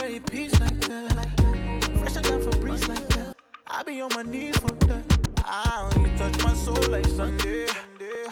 dirty 0.00 0.20
peas 0.20 0.60
like 0.60 0.80
that. 0.80 1.30
Fresh 1.98 2.16
I 2.16 2.22
for 2.22 2.58
breeze 2.58 2.88
like 2.88 3.06
that. 3.08 3.36
I 3.66 3.82
be 3.82 4.00
on 4.00 4.10
my 4.14 4.22
knees 4.22 4.56
for 4.58 4.72
that. 4.86 5.04
I 5.44 5.90
only 5.94 6.10
touch 6.16 6.42
my 6.42 6.54
soul 6.54 6.82
like 6.88 7.06
Sunday. 7.06 7.66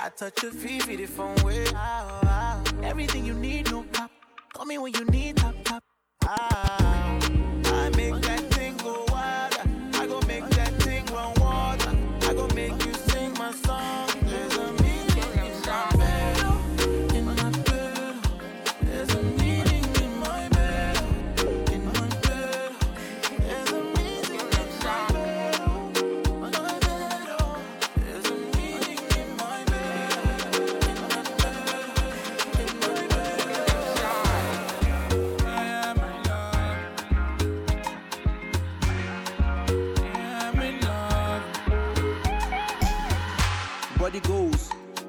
I 0.01 0.09
touch 0.17 0.43
your 0.43 0.53
feet, 0.53 0.85
feet 0.85 0.97
different 0.97 1.43
way. 1.43 1.67
Ah, 1.75 2.21
ah, 2.25 2.63
everything 2.83 3.25
you 3.27 3.35
need, 3.35 3.71
no 3.71 3.83
pop. 3.93 4.11
Call 4.55 4.65
me 4.65 4.79
when 4.79 4.95
you 4.95 5.05
need 5.07 5.37
top 5.37 5.55
top. 5.65 5.83
Ah, 6.25 7.19
I 7.65 7.91
make 7.97 8.15
that 8.23 8.41
thing 8.55 8.77
go 8.79 9.05
wild. 9.09 9.59
I 9.95 10.07
go 10.07 10.21
make 10.27 10.49
that 10.51 10.73
thing 10.83 11.05
run 11.07 11.35
water. 11.41 11.95
I 12.23 12.35
go 12.35 12.49
make 12.55 12.85
you 12.87 12.95
sing 12.95 13.35
my 13.35 13.53
song. 13.53 14.08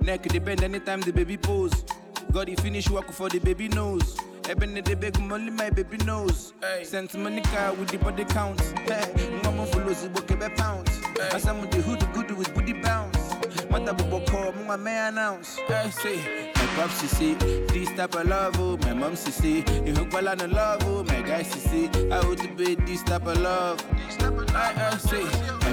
Neck 0.09 0.23
depend 0.23 0.63
anytime 0.63 1.01
the 1.01 1.13
baby 1.13 1.37
pose. 1.37 1.85
Got 2.31 2.47
the 2.47 2.55
finish 2.55 2.89
work 2.89 3.11
for 3.11 3.29
the 3.29 3.37
baby 3.37 3.67
nose. 3.67 4.17
Eben 4.49 4.73
the 4.73 4.95
big 4.95 5.19
money 5.19 5.51
my 5.51 5.69
baby 5.69 5.97
knows. 5.97 6.51
Sent 6.81 7.15
Monica 7.15 7.75
with 7.79 7.89
the 7.89 7.99
body 7.99 8.25
count. 8.25 8.59
Hey, 8.89 9.05
mama 9.43 9.67
follows 9.67 10.01
the 10.01 10.09
book 10.09 10.31
a 10.31 10.49
pounds. 10.49 10.89
As 11.31 11.45
I'm 11.45 11.61
with 11.61 11.69
the 11.69 11.83
hood 11.83 12.01
good 12.11 12.31
with 12.31 12.51
booty 12.55 12.73
bounce. 12.73 13.35
Mata 13.69 13.93
bobo 13.93 14.25
call, 14.25 14.51
mama 14.53 14.79
may 14.79 15.09
announce. 15.09 15.57
Hey, 15.67 15.91
say, 15.91 16.51
my 16.55 16.65
pop 16.75 16.89
see 16.89 17.35
this 17.35 17.91
type 17.91 18.15
of 18.15 18.25
love, 18.25 18.59
oh, 18.59 18.77
my 18.77 18.93
mom 18.95 19.15
she 19.15 19.29
see 19.29 19.57
You 19.85 19.93
hook 19.93 20.11
well 20.11 20.29
on 20.29 20.39
the 20.39 20.47
love, 20.47 20.81
oh, 20.87 21.03
my 21.03 21.21
guy 21.21 21.43
see 21.43 21.87
I 22.09 22.25
would 22.25 22.57
be 22.57 22.73
this 22.73 23.03
type 23.03 23.27
of 23.27 23.37
love. 23.37 23.85
I, 24.55 24.73
I 24.91 24.97
say, 24.97 25.21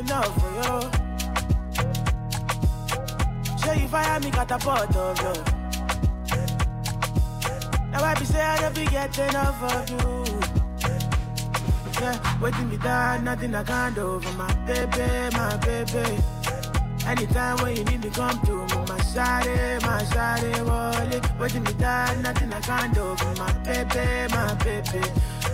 enough 0.00 0.32
for 0.40 0.50
you. 0.58 0.74
Show 3.62 3.72
you 3.72 3.88
fire 3.88 4.20
me 4.20 4.30
catapult 4.30 4.96
of 4.96 5.18
you. 5.24 5.34
Now 7.90 8.04
I 8.04 8.14
be 8.18 8.24
say 8.24 8.40
I 8.40 8.70
be 8.70 8.86
get 8.86 9.18
enough 9.18 9.62
of 9.72 9.90
you. 9.90 9.98
Yeah, 12.00 12.40
waiting 12.40 12.68
me 12.70 12.76
down, 12.78 13.24
nothing 13.24 13.54
I 13.54 13.62
can't 13.62 13.94
do 13.94 14.20
for 14.20 14.32
my 14.32 14.52
baby, 14.66 15.36
my 15.36 15.56
baby. 15.58 16.18
Anytime 17.06 17.56
when 17.58 17.76
you 17.76 17.84
need 17.84 18.02
me, 18.04 18.10
come 18.10 18.40
through. 18.40 18.66
Me, 18.68 18.76
my 18.88 18.98
shawty, 19.12 19.82
my 19.82 20.02
shawty, 20.12 20.52
wallet. 20.66 21.24
Waiting 21.38 21.64
me 21.64 21.72
down, 21.74 22.22
nothing 22.22 22.52
I 22.52 22.60
can't 22.60 22.94
do 22.94 23.16
for 23.16 23.34
my 23.36 23.52
baby, 23.64 24.34
my 24.34 24.54
baby. 24.64 25.02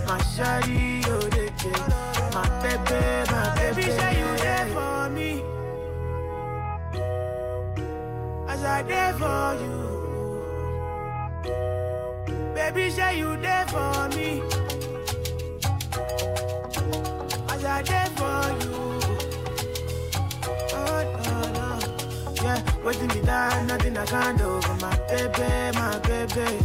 My 0.07 0.19
shawty, 0.35 1.05
oh, 1.07 1.19
they. 1.29 2.16
My 2.33 2.47
baby, 2.61 3.31
my 3.31 3.55
baby. 3.55 3.83
say 3.83 4.19
you 4.19 4.37
there 4.37 4.67
for 4.75 5.09
me. 5.09 5.31
As 8.47 8.63
I 8.63 8.83
there 8.83 9.13
for 9.13 9.55
you. 9.63 9.77
Baby, 12.53 12.89
say 12.89 13.17
you 13.19 13.37
there 13.37 13.65
for 13.67 14.09
me. 14.15 14.41
As 17.49 17.63
I 17.65 17.81
there 17.83 18.09
for 18.17 18.43
you. 18.61 18.75
Oh, 20.73 21.01
no, 21.23 21.35
no. 21.57 21.67
Yeah, 22.43 22.59
waiting 22.83 23.07
me 23.07 23.21
down, 23.21 23.67
nothing 23.67 23.97
I 23.97 24.05
can't 24.05 24.37
do 24.37 24.61
for 24.61 24.75
my 24.75 24.95
baby, 25.07 25.77
my 25.77 25.99
baby. 25.99 26.59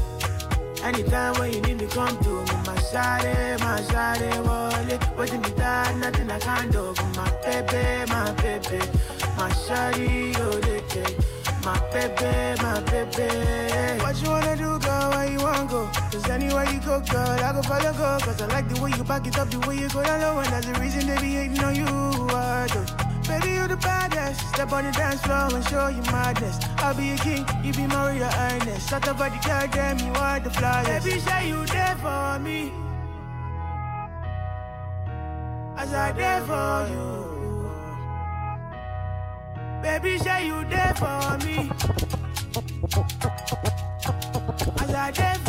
Anytime 0.82 1.34
when 1.38 1.52
you 1.52 1.60
need 1.62 1.78
me, 1.80 1.86
come 1.86 2.16
to 2.24 2.30
me, 2.30 2.61
shawty, 2.93 3.61
my 3.61 3.80
shawty, 3.90 4.45
wallet. 4.47 5.01
Waiting 5.18 5.40
me 5.40 5.51
down, 5.51 6.01
nothing 6.01 6.30
I 6.30 6.38
can't 6.38 6.70
do 6.70 6.95
for 6.95 7.09
my 7.16 7.30
baby, 7.45 8.11
my 8.12 8.32
baby. 8.43 8.78
My 9.36 9.49
shawty, 9.64 10.36
oh, 10.38 10.61
they. 10.61 10.82
My 11.64 11.78
baby, 11.93 12.61
my 12.61 12.80
baby. 12.90 14.03
What 14.03 14.20
you 14.20 14.30
wanna 14.30 14.57
do, 14.57 14.78
girl? 14.80 15.11
Where 15.11 15.30
you 15.30 15.38
wanna 15.38 15.68
go? 15.70 15.88
Cause 16.11 16.28
anywhere 16.28 16.64
you 16.64 16.80
go, 16.80 17.01
girl, 17.01 17.20
I 17.20 17.53
go 17.53 17.62
follow, 17.62 17.93
go. 17.93 18.18
Cause 18.24 18.43
I 18.43 18.47
like 18.47 18.68
the 18.68 18.80
way 18.82 18.90
you 18.90 19.05
back 19.05 19.26
it 19.28 19.38
up, 19.38 19.49
the 19.49 19.61
way 19.61 19.78
you 19.78 19.88
go 19.88 20.03
down 20.03 20.20
low. 20.20 20.38
And 20.38 20.53
that's 20.53 20.66
the 20.66 20.74
reason 20.80 21.07
they 21.07 21.16
be 21.20 21.34
hating 21.34 21.62
on 21.62 21.76
you. 21.76 21.86
I 21.86 22.66
do. 22.66 23.01
Baby, 23.33 23.55
you 23.55 23.66
the 23.66 23.76
baddest. 23.76 24.41
Step 24.51 24.72
on 24.72 24.85
the 24.85 24.93
dance 24.93 25.22
floor 25.22 25.49
and 25.55 25.64
show 25.68 25.89
you 25.89 26.03
madness. 26.12 26.59
I'll 26.78 26.95
be 26.95 27.12
a 27.12 27.16
king, 27.16 27.47
you 27.64 27.72
be 27.72 27.87
royal 27.87 28.28
highness. 28.28 28.89
Shut 28.89 29.09
up, 29.09 29.16
body, 29.18 29.39
girl, 29.47 29.66
damn, 29.72 29.99
you 29.99 30.12
are 30.12 30.39
the 30.41 30.51
flyest. 30.51 31.05
Baby, 31.05 31.18
say 31.20 31.49
you 31.49 31.64
there 31.66 31.97
for 31.97 32.39
me. 32.41 32.72
As 35.76 35.95
I 35.95 36.12
there 36.12 36.43
for 36.51 36.89
you. 36.93 37.11
Baby, 39.83 40.18
say 40.18 40.47
you 40.47 40.64
there 40.68 40.95
for 40.95 41.39
me. 41.47 41.70
As 44.83 44.95
I 44.95 45.11
there 45.11 45.41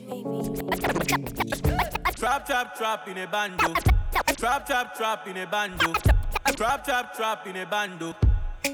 baby. 0.00 0.50
Trap, 2.16 2.46
trap, 2.46 2.76
trap 2.76 3.08
in 3.08 3.18
a 3.18 3.26
bando. 3.26 3.72
Trap, 4.36 4.66
trap, 4.66 4.94
trap 4.94 5.26
in 5.26 5.36
a 5.38 5.46
bando. 5.46 5.92
Trap, 6.56 6.84
trap, 6.84 7.14
trap 7.14 7.46
in 7.46 7.56
a 7.56 7.66
bando. 7.66 8.14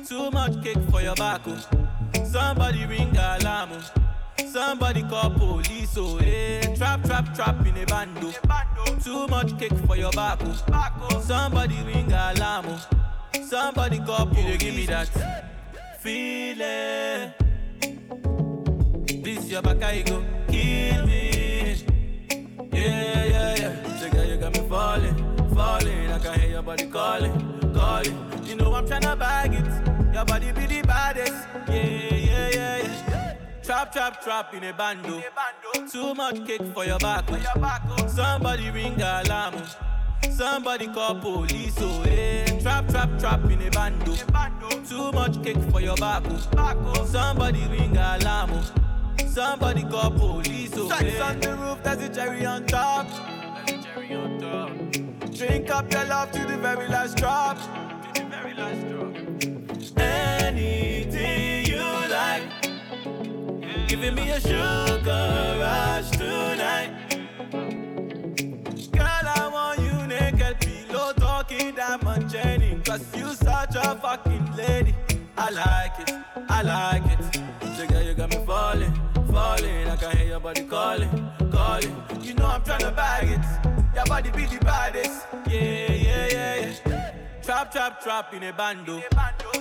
Too 0.06 0.30
much 0.30 0.62
cake 0.62 0.78
for 0.90 1.00
your 1.00 1.14
back. 1.14 1.42
oh. 1.46 2.24
Somebody 2.24 2.86
ring 2.86 3.16
alarm. 3.16 3.70
Oh. 3.72 4.09
Somebody 4.48 5.02
call 5.02 5.30
police. 5.30 5.96
Oh, 5.96 6.18
hey. 6.18 6.74
Trap, 6.76 7.04
trap, 7.04 7.34
trap 7.34 7.66
in 7.66 7.76
a 7.76 7.86
bando. 7.86 8.32
Too 9.02 9.26
much 9.28 9.58
cake 9.58 9.76
for 9.86 9.96
your 9.96 10.12
back. 10.12 10.40
oh. 10.42 11.20
Somebody 11.24 11.76
ring 11.84 12.10
alarm. 12.12 12.66
oh. 12.68 13.42
Somebody 13.44 13.98
call 13.98 14.26
police. 14.26 14.46
You 14.46 14.58
give 14.58 14.74
me 14.74 14.86
that 14.86 15.08
feeling. 16.00 17.32
This 19.22 19.48
your 19.50 19.62
back, 19.62 19.82
I 19.82 20.02
go 20.02 20.24
kill 20.48 21.06
me. 21.06 21.76
Yeah, 22.72 23.24
yeah, 23.24 23.56
yeah. 23.58 23.98
So 23.98 24.10
girl, 24.10 24.24
you 24.24 24.36
got 24.36 24.52
me 24.54 24.68
falling, 24.68 25.16
falling. 25.54 26.10
I 26.10 26.18
can 26.18 26.40
hear 26.40 26.50
your 26.50 26.62
body 26.62 26.86
calling, 26.86 27.60
calling. 27.74 28.16
You 28.44 28.56
know 28.56 28.74
I'm 28.74 28.86
tryna 28.86 29.18
bag 29.18 29.52
it. 29.54 30.14
Your 30.14 30.24
body 30.24 30.52
be 30.52 30.66
the 30.66 30.82
baddest. 30.82 31.34
Yeah, 31.68 31.74
yeah, 31.74 32.48
yeah, 32.48 32.76
yeah. 32.78 33.09
Trap, 33.70 33.92
trap, 33.92 34.20
trap 34.20 34.52
in 34.52 34.64
a 34.64 34.72
bando. 34.72 35.22
Too 35.88 36.12
much 36.12 36.44
cake 36.44 36.60
oh. 36.60 36.72
for 36.72 36.84
your 36.84 36.98
back. 36.98 37.24
oh. 37.30 38.06
Somebody 38.08 38.68
ring 38.70 39.00
alarm. 39.00 39.54
oh. 39.58 40.28
Somebody 40.28 40.88
call 40.88 41.14
police. 41.20 41.76
Oh, 41.78 42.04
yeah. 42.04 42.46
Trap, 42.58 42.88
trap, 42.88 43.16
trap 43.20 43.44
in 43.44 43.62
a 43.62 43.70
bando. 43.70 44.16
Too 44.88 45.12
much 45.12 45.40
cake 45.44 45.62
for 45.70 45.80
your 45.80 45.94
back. 45.98 46.24
oh. 46.26 46.48
oh. 46.58 47.06
Somebody 47.06 47.64
ring 47.68 47.96
alarm. 47.96 48.50
oh. 48.54 49.26
Somebody 49.28 49.84
call 49.84 50.10
police. 50.10 50.72
Oh, 50.74 50.88
Shots 50.88 51.04
eh. 51.04 51.22
on 51.22 51.38
the 51.38 51.54
roof, 51.54 51.80
there's 51.84 52.02
a 52.02 52.08
cherry 52.12 52.44
on 52.44 52.66
top. 52.66 53.06
Drink 55.32 55.70
up 55.70 55.92
your 55.92 56.04
love 56.06 56.32
to 56.32 56.44
the 56.44 56.58
very 56.58 56.88
last 56.88 57.16
drop. 57.18 57.56
To 58.14 58.20
the 58.20 58.28
very 58.30 58.52
last 58.52 58.88
drop. 58.88 59.49
Giving 63.90 64.14
me 64.14 64.30
a 64.30 64.40
sugar 64.40 65.56
rush 65.58 66.10
tonight. 66.10 66.92
Girl, 68.92 69.26
I 69.36 69.50
want 69.52 69.80
you 69.80 70.06
naked, 70.06 70.60
pillow 70.60 71.12
talking 71.14 71.74
diamond 71.74 72.30
chaining. 72.30 72.82
Cause 72.82 73.04
you 73.16 73.26
such 73.30 73.74
a 73.74 73.96
fucking 73.96 74.54
lady. 74.56 74.94
I 75.36 75.50
like 75.50 76.08
it, 76.08 76.14
I 76.48 76.62
like 76.62 77.02
it. 77.18 77.40
So 77.76 77.84
girl, 77.88 78.02
you 78.04 78.14
got 78.14 78.30
me 78.30 78.46
falling, 78.46 78.94
falling. 79.32 79.88
I 79.88 79.96
can 79.96 80.16
hear 80.16 80.26
your 80.28 80.40
body 80.40 80.62
calling, 80.66 81.32
calling. 81.50 81.96
You 82.22 82.34
know 82.34 82.46
I'm 82.46 82.62
tryna 82.62 82.94
bag 82.94 83.28
it. 83.28 83.94
Your 83.96 84.04
body 84.06 84.30
be 84.30 84.46
the 84.46 84.64
baddest. 84.64 85.26
Yeah, 85.48 85.92
yeah, 85.92 86.28
yeah, 86.30 86.76
yeah. 86.86 87.14
Trap, 87.42 87.72
trap, 87.72 88.00
trap 88.00 88.32
in 88.34 88.44
a 88.44 88.52
bando. 88.52 89.02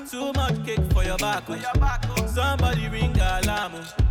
Too 0.07 0.31
much 0.33 0.63
cake 0.63 0.91
for 0.93 1.03
your 1.03 1.17
back. 1.17 1.45
oh. 1.49 2.27
Somebody 2.27 2.87
ring 2.89 3.19
alarm. 3.19 3.71
Oh. 3.73 4.05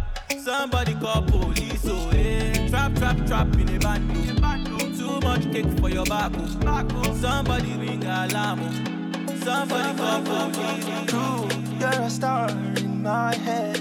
Somebody 0.49 0.95
call 0.95 1.21
police. 1.25 1.85
Oh, 1.85 2.11
yeah. 2.11 2.69
Trap, 2.69 2.95
trap, 2.95 3.27
trap 3.27 3.55
in 3.59 3.69
a 3.69 3.79
bando. 3.79 4.79
Too 4.97 5.21
much 5.21 5.43
cake 5.53 5.69
for 5.79 5.91
your 5.91 6.07
back. 6.07 6.33
oh. 6.39 7.15
Somebody 7.21 7.75
ring 7.75 8.03
alarm. 8.03 8.61
oh. 8.63 9.37
Somebody 9.45 9.99
call 9.99 10.23
police. 10.23 11.11
True, 11.11 11.49
you're 11.79 12.01
a 12.01 12.09
star 12.09 12.49
in 12.49 13.03
my 13.03 13.35
head. 13.35 13.77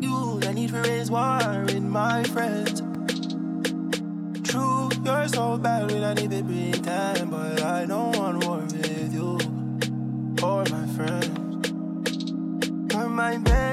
You, 0.00 0.40
I 0.42 0.52
need 0.54 0.70
to 0.70 0.80
raise 0.82 1.08
war 1.08 1.38
in 1.68 1.88
my 1.88 2.24
friends. 2.24 2.80
True, 4.42 4.88
you're 5.04 5.28
so 5.28 5.56
bad 5.56 5.88
when 5.92 6.02
I 6.02 6.14
need 6.14 6.32
to 6.32 6.42
pretend, 6.42 7.30
but 7.30 7.62
I 7.62 7.86
don't 7.86 8.16
want 8.16 8.44
war 8.44 8.58
with 8.58 9.14
you 9.14 9.38
or 10.42 10.64
my 10.64 10.86
friends. 10.96 11.28
You're 12.92 13.08
my 13.08 13.36
best 13.36 13.69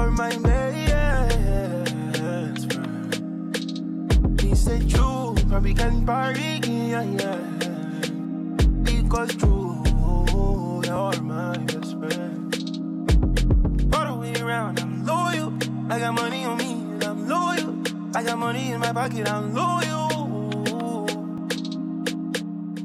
You're 0.00 0.12
my 0.12 0.34
best 0.38 1.92
friend. 2.72 4.40
He 4.40 4.54
said 4.54 4.88
true, 4.88 5.34
but 5.46 5.62
we 5.62 5.74
can 5.74 6.06
party, 6.06 6.58
yeah, 6.64 7.02
yeah. 7.02 7.36
Because 8.82 9.36
true, 9.36 9.82
you're 10.84 11.20
my 11.20 11.58
best 11.68 11.98
friend. 11.98 12.54
All 13.94 14.06
the 14.06 14.14
way 14.20 14.32
around, 14.40 14.80
I'm 14.80 15.04
loyal. 15.04 15.52
I 15.92 15.98
got 15.98 16.14
money 16.14 16.46
on 16.46 16.56
me, 16.56 16.72
and 16.72 17.04
I'm 17.04 17.28
loyal. 17.28 17.76
I 18.14 18.22
got 18.22 18.38
money 18.38 18.72
in 18.72 18.80
my 18.80 18.94
pocket, 18.94 19.28
I'm 19.28 19.52
loyal. 19.52 21.04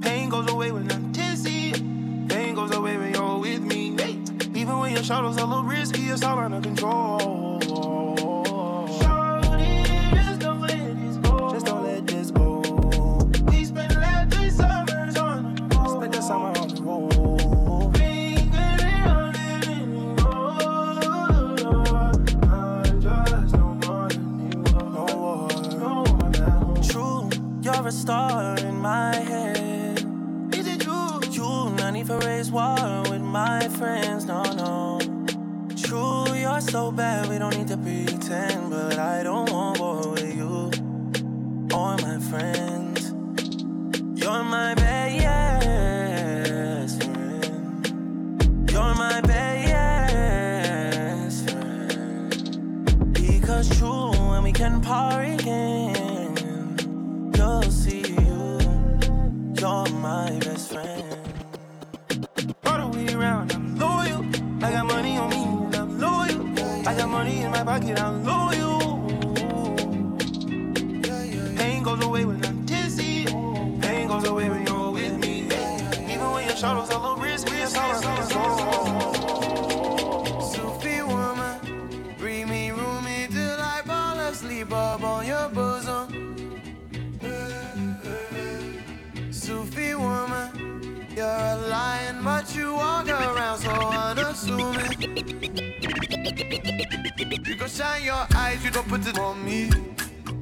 Pain 0.02 0.28
goes 0.28 0.52
away 0.52 0.74
when 0.74 0.92
I'm 0.92 1.14
tipsy. 1.14 1.72
Pain 2.28 2.56
goes 2.56 2.76
away 2.76 2.98
when 2.98 3.14
you're 3.14 3.40
with 3.40 3.62
me. 3.62 3.96
Even 4.54 4.80
when 4.80 4.94
your 4.94 5.04
shadow's 5.04 5.38
a 5.38 5.46
little 5.46 5.64
it's 6.26 6.32
all 6.32 6.40
under 6.40 6.60
control. 6.60 7.15
Pocket, 68.06 68.18
I'm 68.18 68.24
loyal. 68.24 68.82
Oh, 68.82 69.76
oh, 69.78 70.18
oh. 70.98 71.56
Pain 71.58 71.84
goes 71.84 72.04
away 72.04 72.26
when 72.26 72.44
I'm 72.46 72.66
dizzy. 72.66 73.26
Pain 73.82 74.08
goes 74.08 74.26
away 74.26 74.50
when 74.50 74.66
you're 74.66 74.92
with 74.92 75.18
me. 75.20 75.46
Even 76.12 76.32
when 76.32 76.46
your 76.48 76.56
shadow's 76.56 76.90
a 76.90 76.98
little 77.00 77.18
risky, 77.18 77.56
it's 77.56 77.76
all 77.76 77.96
under 77.96 78.22
control. 78.22 78.58
Sophie 80.42 81.02
woman, 81.02 81.60
bring 82.18 82.50
me 82.50 82.72
roomy 82.72 83.28
till 83.30 83.60
I 83.60 83.82
fall 83.86 84.20
asleep 84.20 84.72
up 84.72 85.04
on 85.04 85.26
your 85.26 85.50
bosom. 85.50 86.08
Sophie 89.32 89.96
woman, 89.96 91.08
you're 91.16 91.26
a 91.26 91.56
lion, 91.70 92.24
but 92.24 92.56
you 92.56 92.74
walk 92.74 93.08
around 93.10 93.60
so 93.60 93.72
unassuming. 93.72 95.26
You 97.32 97.56
go 97.56 97.68
shine 97.68 98.04
your 98.04 98.26
eyes, 98.36 98.64
you 98.64 98.72
don't 98.72 98.88
put 98.88 99.06
it 99.08 99.18
on 99.20 99.44
me. 99.44 99.70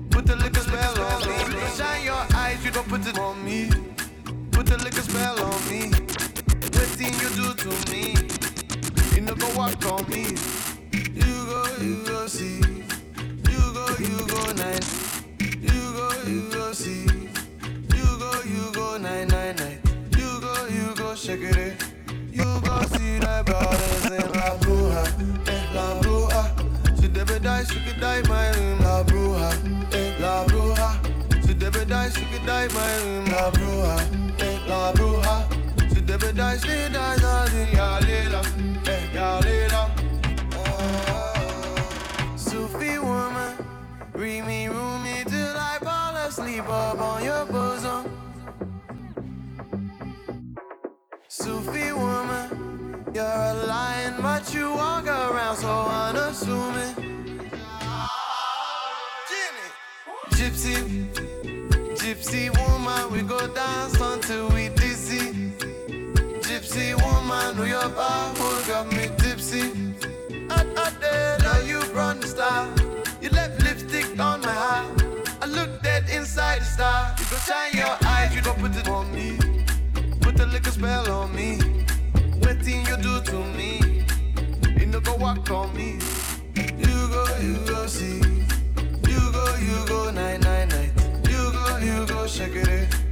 Put 0.10 0.26
the 0.26 0.36
liquor 0.36 0.60
spell 0.62 1.02
on 1.02 1.28
me. 1.28 1.36
You 1.44 1.60
go 1.60 1.68
shine 1.76 2.04
your 2.04 2.26
eyes, 2.36 2.64
you 2.66 2.72
don't 2.72 2.88
put 2.88 3.06
it 3.08 3.18
on 3.20 3.44
me. 3.46 3.70
Put 4.52 4.66
the 4.68 4.78
liquor 4.84 5.02
spell 5.02 5.40
on 5.40 5.70
me. 5.70 5.90
What 6.76 6.90
thing 7.00 7.14
you 7.22 7.30
do 7.40 7.54
to 7.54 7.92
me? 7.92 8.16
You 9.16 9.36
go 9.36 9.48
walk 9.58 9.86
on 9.92 10.08
me. 10.10 10.36
You 10.92 11.46
go, 11.46 11.66
you 11.82 12.04
go 12.06 12.28
see. 12.28 12.60
You 12.60 13.62
go, 13.74 13.86
you 14.00 14.28
go 14.28 14.52
nine. 14.54 14.84
You 15.40 15.80
go, 15.98 16.10
you 16.28 16.50
go 16.52 16.74
see. 16.74 17.06
You 17.96 18.08
go, 18.20 18.32
you 18.46 18.72
go 18.74 18.98
nine 18.98 19.28
nine 19.30 19.56
nine. 19.56 19.80
You 20.18 20.40
go, 20.42 20.68
you 20.68 20.96
go 20.96 21.16
shake 21.16 21.42
it. 21.42 21.63
Die, 28.04 28.22
my 28.28 28.50
room, 28.58 28.80
La 28.80 29.04
Bruja, 29.04 29.50
eh, 29.94 30.12
La 30.20 30.44
Bruja. 30.46 30.90
She 31.46 31.54
never 31.54 31.86
die, 31.86 32.10
she 32.10 32.26
could 32.26 32.46
die 32.46 32.68
my 32.78 32.94
room, 33.04 33.26
La 33.34 33.50
Bruja, 33.56 33.96
eh, 34.40 34.58
La 34.68 34.92
Bruja. 34.92 35.36
She 35.94 36.02
never 36.02 36.32
die, 36.34 36.58
she 36.58 36.76
dies 36.92 37.24
all 37.24 37.48
in 37.60 37.70
ya 37.78 38.00
later, 38.08 38.44
eh, 38.92 39.04
ya 39.16 39.40
later. 39.46 39.86
Sufi 42.36 43.00
woman, 43.00 43.52
bring 44.12 44.46
me 44.46 44.68
roomy 44.68 45.24
till 45.26 45.56
I 45.72 45.78
fall 45.82 46.16
asleep 46.28 46.68
up 46.68 47.00
on 47.00 47.24
your 47.24 47.46
bosom. 47.46 48.04
Sufi 51.30 51.94
woman, 51.94 52.46
you're 53.14 53.40
a 53.52 53.54
lion, 53.66 54.16
but 54.22 54.54
you 54.54 54.72
walk 54.72 55.08
around 55.08 55.56
so 55.56 55.74
unassuming. 56.04 57.03
Dance 63.48 64.00
until 64.00 64.50
we 64.50 64.70
dizzy. 64.70 65.52
Gypsy 66.42 66.94
woman, 67.02 67.56
do 67.56 67.66
your 67.66 67.90
power 67.90 68.62
got 68.68 68.92
me 68.92 69.10
tipsy. 69.18 69.72
I 70.50 70.90
did, 71.02 71.44
now 71.44 71.60
you 71.60 71.80
run 71.94 72.20
the 72.20 72.28
star. 72.28 72.70
You 73.22 73.30
left 73.30 73.62
lipstick 73.64 74.20
on 74.20 74.42
my 74.42 74.52
heart. 74.52 75.04
I 75.42 75.46
look 75.46 75.82
dead 75.82 76.10
inside 76.10 76.62
the 76.62 76.66
star. 76.66 77.16
You 77.20 77.26
go 77.32 77.38
shine 77.38 77.74
your 77.74 77.98
eyes, 78.06 78.34
you 78.36 78.42
don't 78.42 78.60
put 78.60 78.76
it 78.76 78.88
on 78.88 79.12
me. 79.14 79.38
Put 80.22 80.38
the 80.38 80.46
liquor 80.46 80.72
spell 80.72 81.10
on 81.12 81.36
me. 81.36 81.58
What 82.40 82.62
thing 82.64 82.86
you 82.86 82.98
do 82.98 83.22
to 83.22 83.38
me? 83.58 84.06
You 84.80 84.86
no 84.86 85.00
go 85.00 85.16
walk 85.16 85.50
on 85.52 85.76
me. 85.76 86.00
You 86.56 86.98
go, 87.14 87.26
you 87.42 87.58
go 87.66 87.88
see. 87.88 88.22
You 89.10 89.22
go, 89.32 89.46
you 89.68 89.88
go 89.88 90.12
night, 90.12 90.42
night, 90.42 90.70
night. 90.70 90.92
You 91.30 91.52
go, 91.52 91.78
you 91.78 92.06
go 92.06 92.28
shake 92.28 92.56
it. 92.56 93.03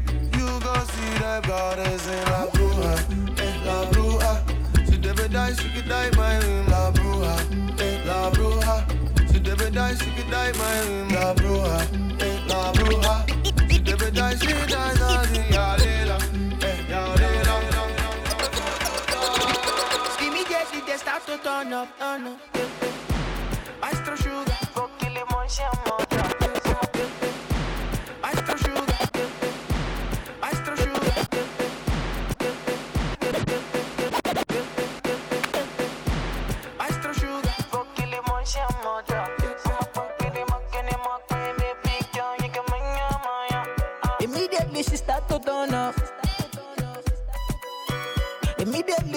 You 1.21 1.27
go 1.47 1.97
see 1.99 2.13
in 2.13 2.23
La 2.25 2.47
Bruja, 2.47 2.93
eh, 3.37 3.53
La 3.63 3.85
Bruja. 3.91 4.41
She 4.89 4.97
never 4.97 5.27
die, 5.27 5.53
she 5.53 5.69
could 5.69 5.87
die 5.87 6.09
my 6.17 6.39
room, 6.39 6.65
La 6.67 6.91
Bruja, 6.91 7.35
eh, 7.79 8.01
La 8.07 8.31
Bruja. 8.31 8.83
She 9.31 9.39
never 9.39 9.69
die, 9.69 9.93
she 9.93 10.09
could 10.15 10.31
die 10.31 10.51
my 10.57 10.79
room, 10.87 11.09
La 11.09 11.33
Bruja, 11.35 11.77
eh, 12.21 12.39
La 12.47 12.71
Bruja. 12.73 13.69
She 13.69 13.79
never 13.83 14.09
die, 14.09 14.35
she 14.35 14.47
dies 14.65 15.01
all 15.01 15.23
in 15.25 15.53
ya 15.53 15.75
later, 15.75 16.17
eh, 16.65 16.89
ya 16.89 17.13
later. 17.13 17.59
Skinny 20.13 20.43
Jetty, 20.45 20.81
they 20.87 20.97
start 20.97 21.23
to 21.27 21.37
turn 21.37 21.71
up, 21.71 21.99
turn 21.99 22.25
up. 22.25 22.39
yeah, 22.55 22.65
yeah. 22.81 23.79
Maestro 23.79 24.15
Sugar, 24.15 24.57
go 24.73 24.89
kill 24.97 25.13
him 25.13 25.27
on 25.35 25.47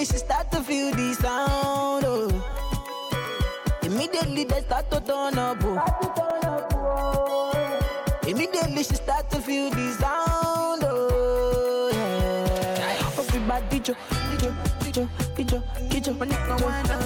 they 0.05 0.11
should 0.11 0.25
start 0.25 0.51
to 0.51 0.61
feel 0.61 0.91
the 0.91 1.13
sound. 1.15 2.05
Oh. 2.05 2.29
Immediately 3.81 4.43
they 4.43 4.61
start 4.61 4.91
to 4.91 4.99
turn 5.01 5.37
up. 5.39 5.57
Oh. 5.61 5.81
Immediately 8.27 8.83
she 8.83 8.95
start 8.95 9.29
to 9.31 9.41
feel 9.41 9.69
the 9.71 9.91
sound. 9.93 10.83
Oh, 10.85 11.89
yeah. 11.91 13.19
Everybody, 13.19 13.79
jo, 13.79 13.95
jo, 14.39 14.53
jo, 14.91 15.09
jo, 15.37 15.63
jo, 15.89 15.99
jo. 15.99 16.13
My 16.13 16.25
neck 16.25 16.47
no 16.49 16.55
wind 16.65 16.91
up 16.91 17.04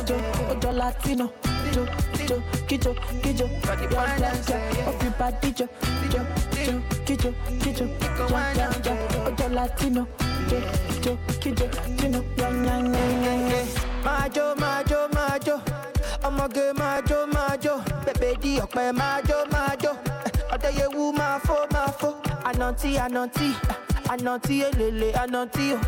party 0.92 1.16
no. 1.16 1.32
Jo, 1.74 1.86
jo, 2.28 2.42
kijo, 2.68 2.94
kijo. 3.22 3.46
One 3.46 4.18
time, 4.18 4.76
yeah. 4.76 4.88
Off 4.90 5.04
your 5.04 5.12
body, 5.20 5.52
jo, 5.52 5.68
jo, 6.12 6.26
jo, 6.66 6.82
kijo, 7.06 7.34
kijo. 7.62 7.86
Ja, 8.30 8.54
ja, 8.56 8.70
ja. 8.84 8.94
Ojo 9.28 9.50
Latino, 9.50 10.08
jo, 10.50 10.60
jo, 11.02 11.18
kijo, 11.40 11.68
kino. 11.98 12.24
Ya, 12.38 12.50
ya, 12.50 12.78
ya, 12.80 13.06
ya, 13.24 13.34
ya. 13.50 13.66
Majo, 14.04 14.56
majo, 14.56 15.08
majo. 15.14 15.62
Ọmọge 16.24 16.74
majo, 16.74 17.28
majo. 17.28 17.74
Bẹ̀bẹ̀ 18.06 18.36
di 18.42 18.60
ọ̀pẹ 18.60 18.92
majo, 18.94 19.38
majo. 19.54 19.92
Ọ̀dẹ̀yẹwù 20.54 21.14
máa 21.18 21.40
fó, 21.46 21.56
máa 21.74 21.88
fó. 22.00 22.10
Ànàntí, 22.50 22.90
ànàntí, 23.06 23.48
ànàntí 24.14 24.56
èlèlè, 24.68 25.10
ànàntí 25.24 25.66
o. 25.76 25.80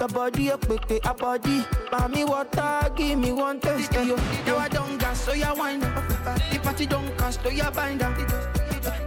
Your 0.00 0.08
body 0.08 0.50
up 0.50 0.66
with 0.66 0.88
the 0.88 0.98
body. 1.18 1.62
Mommy 1.92 2.24
water, 2.24 2.90
give 2.96 3.18
me 3.18 3.32
one 3.32 3.60
taste. 3.60 3.92
Yo, 3.92 4.16
yo 4.46 4.56
I 4.56 4.66
don't 4.66 4.96
gas, 4.96 5.26
so 5.26 5.34
ya 5.34 5.52
wind 5.54 5.84
up. 5.84 6.08
The 6.50 6.58
party 6.62 6.86
don't 6.86 7.14
cast, 7.18 7.42
so 7.42 7.50
ya 7.50 7.70
bind 7.70 8.00
up. 8.00 8.16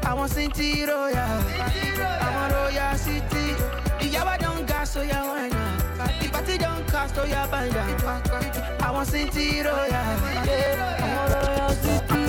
I 0.05 0.13
want 0.13 0.31
city 0.31 0.85
Royal. 0.85 1.15
I 1.17 2.29
want 2.35 2.53
Royal 2.53 2.95
City. 2.95 3.55
The 4.01 4.17
I 4.19 4.37
don't 4.37 4.67
gas, 4.67 4.91
so 4.91 5.01
ya 5.01 5.33
wind 5.33 5.55
up. 5.55 6.21
The 6.21 6.29
party 6.29 6.57
don't 6.59 6.87
cast, 6.87 7.15
so 7.15 7.23
ya 7.25 7.47
bind 7.47 7.75
up. 7.75 8.83
I 8.83 8.91
want 8.91 9.07
city 9.07 9.61
Royal. 9.61 9.93
I 9.93 11.09
want 11.15 11.33
Royal 11.33 11.69
City. 11.73 12.23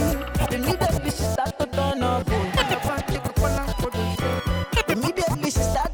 The 0.49 0.59
leader, 0.59 0.93
bitch, 1.05 1.21
start 1.33 1.59
to 1.59 1.67
turn 1.67 2.03
up. 2.03 2.27
Immediately 4.89 5.51
she 5.51 5.61
start 5.61 5.94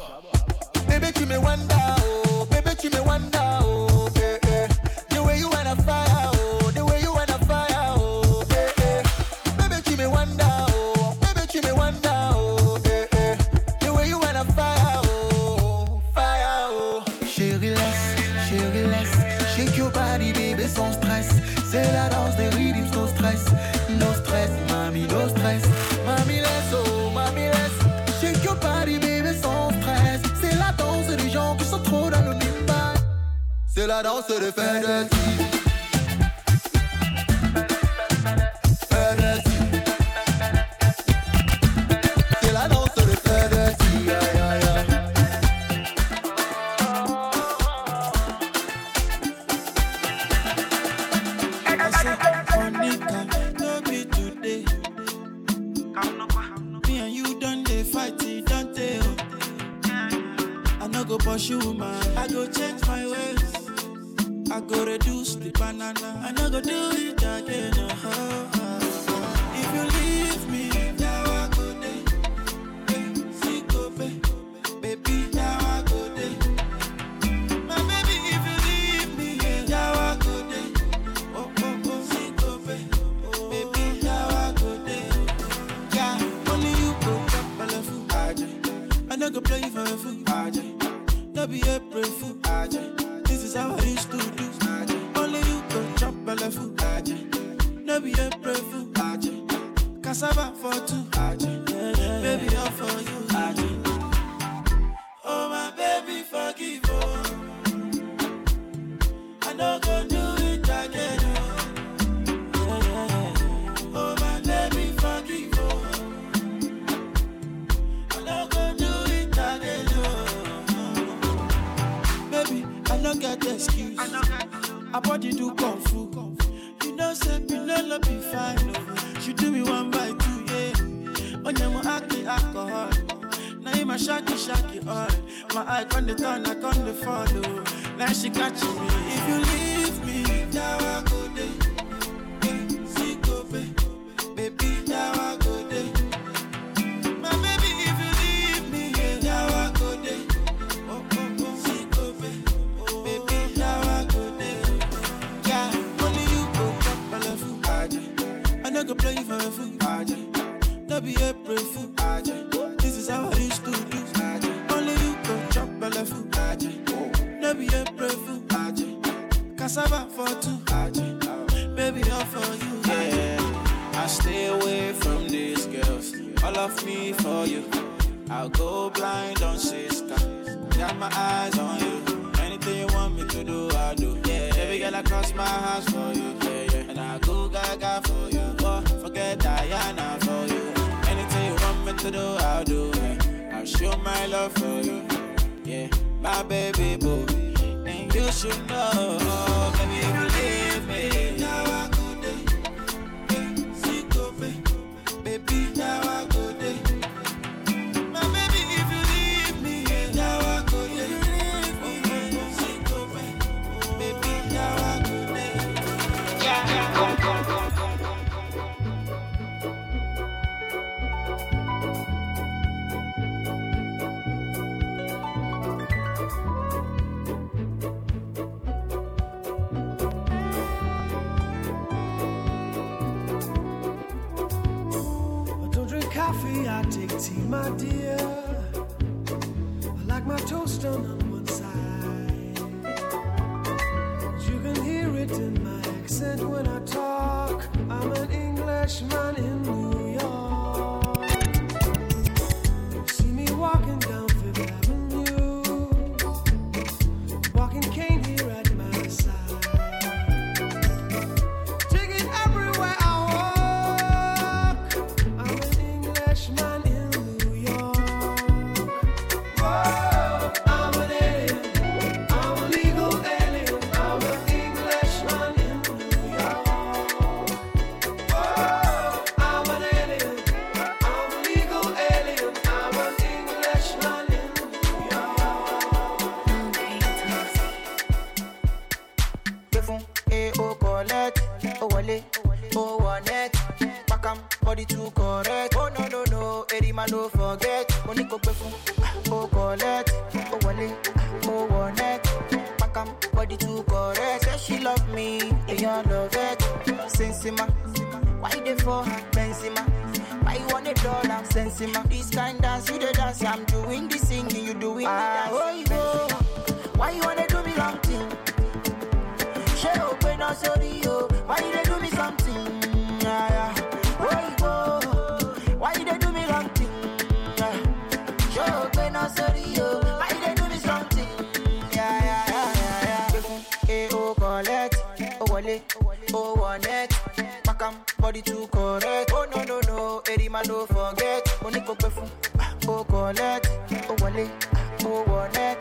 body 338.31 338.41
too 338.41 338.65
correct. 338.71 339.31
Oh 339.33 339.45
no 339.53 339.63
no 339.65 339.81
no, 339.87 340.21
Eddie 340.29 340.47
man 340.47 340.63
don't 340.63 340.87
forget. 340.87 341.41
Money 341.61 341.81
go 341.81 341.95
perfume, 341.95 342.29
ah, 342.59 342.73
oh 342.87 343.03
collect, 343.03 343.69
oh 344.07 344.15
wallet, 344.21 344.49
ah, 344.73 344.95
oh 345.05 345.23
wallet. 345.27 345.77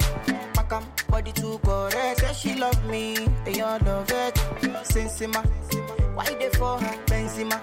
My 0.56 0.64
cam 0.64 0.84
body 1.08 1.30
too 1.30 1.60
correct. 1.64 2.20
Say 2.20 2.32
she 2.32 2.54
love 2.58 2.84
me, 2.86 3.14
they 3.44 3.60
all 3.60 3.78
love 3.84 4.10
it. 4.10 4.34
Sensima, 4.82 5.46
why 6.16 6.24
they 6.24 6.48
for 6.50 6.76
her 6.78 6.96
Benzema? 7.06 7.56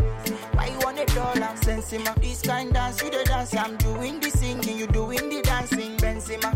Why 0.55 0.67
you 0.67 0.79
want 0.79 0.99
a 0.99 1.05
dollar 1.13 1.51
Sensima? 1.65 2.15
This 2.21 2.41
kind 2.41 2.73
dance 2.73 3.01
you 3.03 3.09
the 3.09 3.25
dance, 3.25 3.55
I'm 3.57 3.75
doing 3.77 4.21
the 4.21 4.29
singing, 4.29 4.77
you 4.77 4.87
doing 4.87 5.29
the 5.29 5.41
dancing 5.41 5.97
Benzema. 5.97 6.55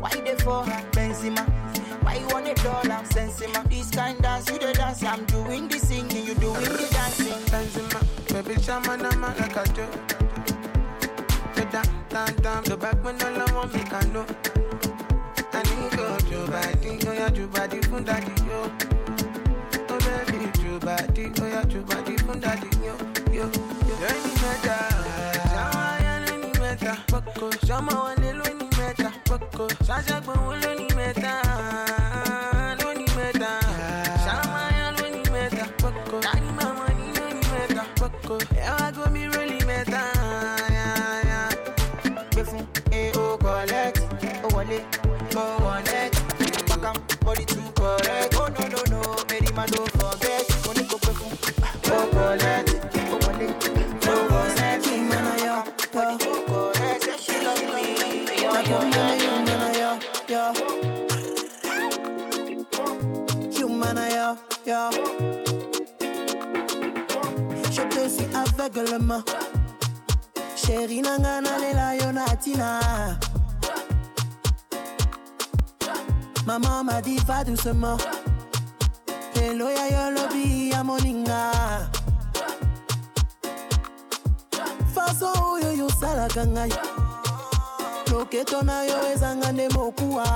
Why 0.00 0.10
they 0.10 0.34
for 0.36 0.64
her 0.64 0.90
Benzema? 0.90 1.48
Why 2.04 2.16
you 2.16 2.26
want 2.26 2.46
a 2.46 2.54
dollar 2.62 3.00
Sensima? 3.08 3.66
This 3.70 3.90
kind 3.90 4.20
dance 4.20 4.50
you 4.50 4.58
the 4.58 4.74
dance, 4.74 5.02
I'm 5.02 5.24
doing 5.24 5.68
the 5.68 5.78
singing. 5.78 6.23
Shama 8.64 8.96
nama 8.96 9.34
like 9.38 9.56
a 9.56 9.64
joke. 9.72 9.92
So 11.54 11.64
damn, 11.70 11.84
damn, 12.08 12.34
damn, 12.36 12.62
the 12.64 12.76
back 12.76 13.02
when 13.04 13.20
all 13.22 13.40
I 13.42 13.52
want 13.54 13.74
me 13.74 13.82
can 13.82 14.12
know. 14.12 14.26
I 15.52 15.62
need 15.62 15.96
go 15.96 16.16
to 16.18 16.50
body, 16.50 16.96
go 16.98 17.12
ya 17.12 17.28
to 17.28 17.46
body, 17.48 17.80
fun 17.82 18.04
daddy, 18.04 18.32
yo. 18.48 18.70
Oh 19.88 19.98
baby, 20.00 20.50
to 20.52 20.78
body, 20.80 21.24
go 21.28 21.46
ya 21.46 21.62
to 21.62 21.80
body, 21.82 22.16
fun 22.18 22.40
daddy, 22.40 22.68
yo, 22.82 22.96
yo, 23.32 23.44
yo. 23.88 23.94
Any 24.08 24.32
matter, 24.40 24.80
Shama 25.50 25.98
ya 26.02 26.12
any 26.32 26.52
matter, 26.58 26.96
Boko, 27.08 27.50
Shama 27.66 27.92
wa 27.94 28.14
lelo 28.16 28.46
any 28.48 28.68
matter, 28.78 29.12
Boko, 29.26 29.68
Shaja 29.84 30.20
kwa 30.24 30.34
wolo 30.34 30.68
any 30.70 30.93
woman 63.84 63.98
yo 64.10 64.36
yo 64.66 64.66
yo 64.66 64.90
Je 67.70 68.08
suis 68.08 68.26
aveuglement. 68.34 69.22
Chérie 70.56 71.02
nanga 71.02 71.40
nalela 71.40 71.94
yo 71.96 72.12
natina. 72.12 72.80
Ma 76.46 76.58
maman 76.58 76.84
m'a 76.84 77.00
dit 77.00 77.18
va 77.26 77.44
doucement. 77.44 77.96
Hello 79.34 79.68
ya 79.70 79.84
yo 79.90 80.10
lobby 80.10 80.70
ya 80.70 80.84
moninga. 80.84 81.52
Faso 84.94 85.28
oyo 85.52 85.70
yo 85.74 85.88
salaka 86.00 86.46
ngai. 86.46 86.72
Loketo 88.10 88.62
na 88.62 88.82
yo 88.82 88.98
ezanga 89.12 89.52
nde 89.52 89.68
mokuwa. 89.68 90.26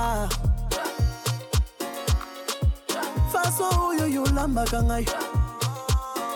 Faso 3.31 3.67
oyo 3.87 4.07
yo 4.07 4.23
lambaka 4.35 4.83
ngai. 4.83 5.05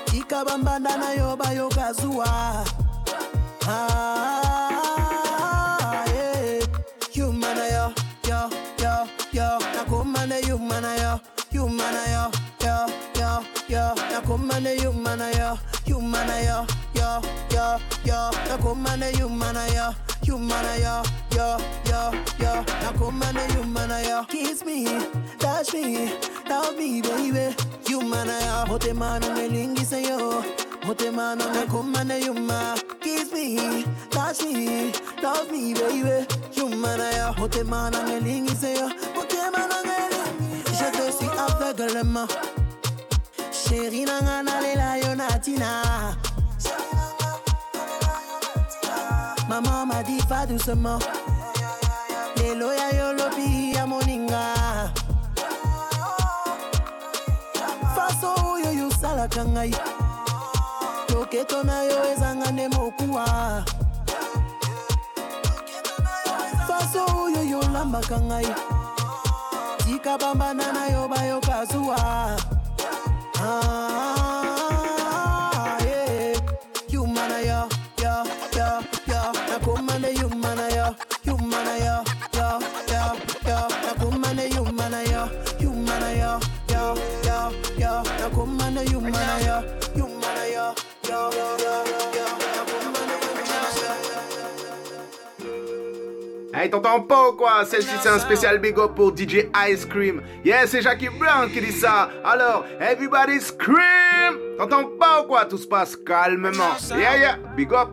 Tika 0.06 0.46
bambanda 0.46 0.98
na 0.98 1.12
yo 1.14 1.36
bayoka. 1.36 1.92
Ah, 3.66 4.43
yo, 13.70 13.78
yo. 13.78 13.94
Nakumane 14.12 14.82
you 14.82 14.92
mana 14.94 15.32
yo, 15.36 15.58
you 15.86 16.00
mana 16.02 16.42
yo, 16.44 16.66
yo, 16.96 17.22
yo, 17.52 17.80
yo. 18.06 18.32
Nakumane 18.48 19.18
you 19.18 19.30
mana 19.30 19.66
yo, 19.74 19.94
you 20.24 20.38
mana 20.38 20.78
yo, 20.78 21.04
yo, 21.36 21.58
yo, 21.86 22.12
yo. 22.40 22.64
Nakumane 22.84 23.54
you 23.56 23.64
mana 23.64 24.02
yo. 24.08 24.24
Kiss 24.26 24.64
me, 24.66 24.86
touch 25.40 25.74
me, 25.74 26.12
love 26.50 26.78
me, 26.78 27.02
baby. 27.02 27.56
You 27.90 28.02
mana 28.02 28.38
yo, 28.42 28.66
hote 28.72 28.94
mana 28.94 29.28
melingi 29.36 29.86
say 29.86 30.04
yo. 30.08 30.42
Hote 30.86 31.12
mana 31.12 31.44
nakumane 31.46 32.24
you 32.24 32.34
ma. 32.34 32.76
Kiss 33.00 33.32
me, 33.32 33.86
touch 34.10 34.44
me, 34.44 34.92
love 35.22 35.50
me, 35.52 35.74
baby. 35.74 36.26
You 36.54 36.70
mana 36.70 37.12
yo, 37.16 37.32
hote 37.34 37.64
mana 37.66 37.98
melingi 38.08 38.56
say 38.56 38.76
yo. 38.76 38.90
Hote 39.16 39.52
mana 39.52 39.76
melingi. 39.84 40.64
Je 40.78 40.92
te 40.92 41.12
suis 41.12 41.30
aveuglement. 41.38 42.28
Chérie 43.74 44.06
nanga 44.06 44.44
nalela 44.44 44.98
yo 45.02 45.16
natina. 45.16 45.82
Maman 49.50 49.88
m'a 49.88 50.04
dit 50.04 50.22
va 50.30 50.46
doucement. 50.46 51.00
Lelo 52.38 52.70
ya 52.72 52.88
yo 52.94 53.14
lobi 53.18 53.74
ya 53.74 53.88
moninga. 53.88 54.46
Faso 57.96 58.36
oyo 58.46 58.70
yo 58.78 58.92
salaka 58.92 59.44
ngai. 59.44 59.74
Loketo 61.10 61.64
na 61.64 61.82
yo 61.82 61.98
ezanga 62.14 62.52
nde 62.52 62.68
mokuwa. 62.78 63.26
Faso 66.68 67.02
oyo 67.26 67.42
yo 67.42 67.60
lambaka 67.74 68.20
ngai. 68.22 68.54
Tika 69.82 70.18
bambanda 70.18 70.72
na 70.72 70.86
yo 70.94 71.08
bayoka 71.08 71.66
zuwa. 71.66 72.38
Ah, 73.46 74.63
t'entends 96.74 97.02
pas 97.02 97.30
ou 97.30 97.34
quoi? 97.34 97.66
Celle-ci, 97.66 97.96
c'est 98.02 98.10
un 98.10 98.18
spécial 98.18 98.58
big 98.58 98.78
up 98.80 98.96
pour 98.96 99.16
DJ 99.16 99.46
Ice 99.70 99.86
Cream. 99.86 100.22
Yeah, 100.44 100.66
c'est 100.66 100.82
Jackie 100.82 101.10
Brown 101.10 101.50
qui 101.52 101.62
dit 101.62 101.72
ça. 101.72 102.10
Alors, 102.24 102.66
everybody 102.80 103.40
scream 103.40 104.40
T'entends 104.58 104.90
pas 105.00 105.22
ou 105.22 105.28
quoi? 105.28 105.46
Tout 105.46 105.58
se 105.58 105.68
passe 105.68 105.96
calmement. 105.96 106.76
Yeah, 106.90 107.18
yeah, 107.18 107.38
big 107.56 107.72
up. 107.74 107.90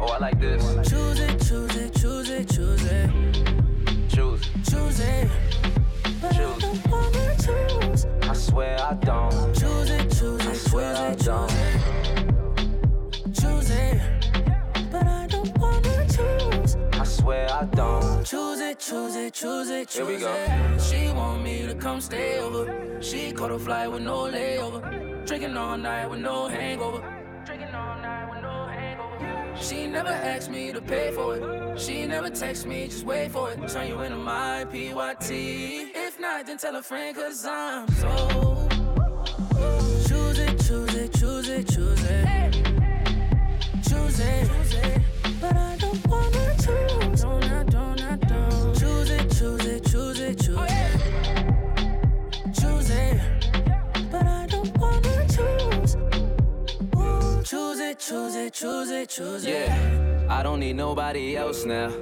Oh, 0.00 0.12
I 0.12 0.18
like 0.20 0.38
this. 0.38 0.62
Choose 0.88 1.20
it, 1.20 1.40
choose 1.40 1.74
it, 1.76 1.92
choose 1.94 2.30
it, 2.30 2.48
choose 2.48 2.84
it, 2.84 3.10
Choose, 4.08 4.40
choose 4.70 5.00
it. 5.00 5.28
But 6.20 6.34
I 6.34 6.58
don't 6.60 6.86
wanna 6.88 7.34
choose. 7.36 8.06
I 8.22 8.32
swear 8.32 8.78
I 8.78 8.94
don't. 8.94 9.54
Choose 9.54 9.90
it, 9.90 10.08
choose 10.10 10.46
I 10.46 10.50
it, 10.50 10.56
swear 10.56 10.94
I 10.94 11.14
choose 11.14 11.22
it, 11.22 11.26
don't. 11.26 11.67
Swear 17.28 17.50
I 17.52 17.64
don't. 17.66 18.24
Choose 18.24 18.60
it, 18.60 18.78
choose 18.78 19.14
it, 19.16 19.34
choose 19.34 19.68
it, 19.68 19.88
choose 19.88 19.96
Here 19.96 20.06
we 20.06 20.18
go. 20.18 20.32
it. 20.32 20.80
She 20.80 21.10
want 21.12 21.42
me 21.42 21.66
to 21.66 21.74
come 21.74 22.00
stay 22.00 22.38
over. 22.38 22.64
She 23.02 23.32
caught 23.32 23.50
a 23.50 23.58
flight 23.58 23.92
with 23.92 24.02
no 24.02 24.18
layover. 24.34 24.80
Drinking 25.26 25.56
all 25.56 25.76
night 25.76 26.06
with 26.08 26.20
no 26.20 26.48
hangover. 26.48 27.00
Drinking 27.44 27.74
all 27.74 27.96
night 28.00 28.26
with 28.30 28.42
no 28.42 28.66
hangover. 28.66 29.62
She 29.62 29.86
never 29.86 30.14
asked 30.32 30.50
me 30.50 30.72
to 30.72 30.80
pay 30.80 31.10
for 31.10 31.36
it. 31.36 31.78
She 31.78 32.06
never 32.06 32.30
text 32.30 32.64
me, 32.66 32.88
just 32.88 33.04
wait 33.04 33.30
for 33.30 33.50
it. 33.50 33.68
Turn 33.68 33.88
you 33.88 34.00
into 34.00 34.16
my 34.16 34.64
PYT. 34.72 35.30
If 36.06 36.18
not, 36.18 36.46
then 36.46 36.56
tell 36.56 36.76
a 36.76 36.82
friend, 36.82 37.14
cause 37.14 37.44
I'm 37.44 37.88
so. 37.88 38.77
Choose 58.08 58.36
it, 58.36 58.54
choose 58.54 58.90
it, 58.90 59.08
choose 59.10 59.44
it. 59.44 59.50
Yeah, 59.50 60.26
I 60.30 60.42
don't 60.42 60.60
need 60.60 60.76
nobody 60.76 61.36
else 61.36 61.66
now. 61.66 61.92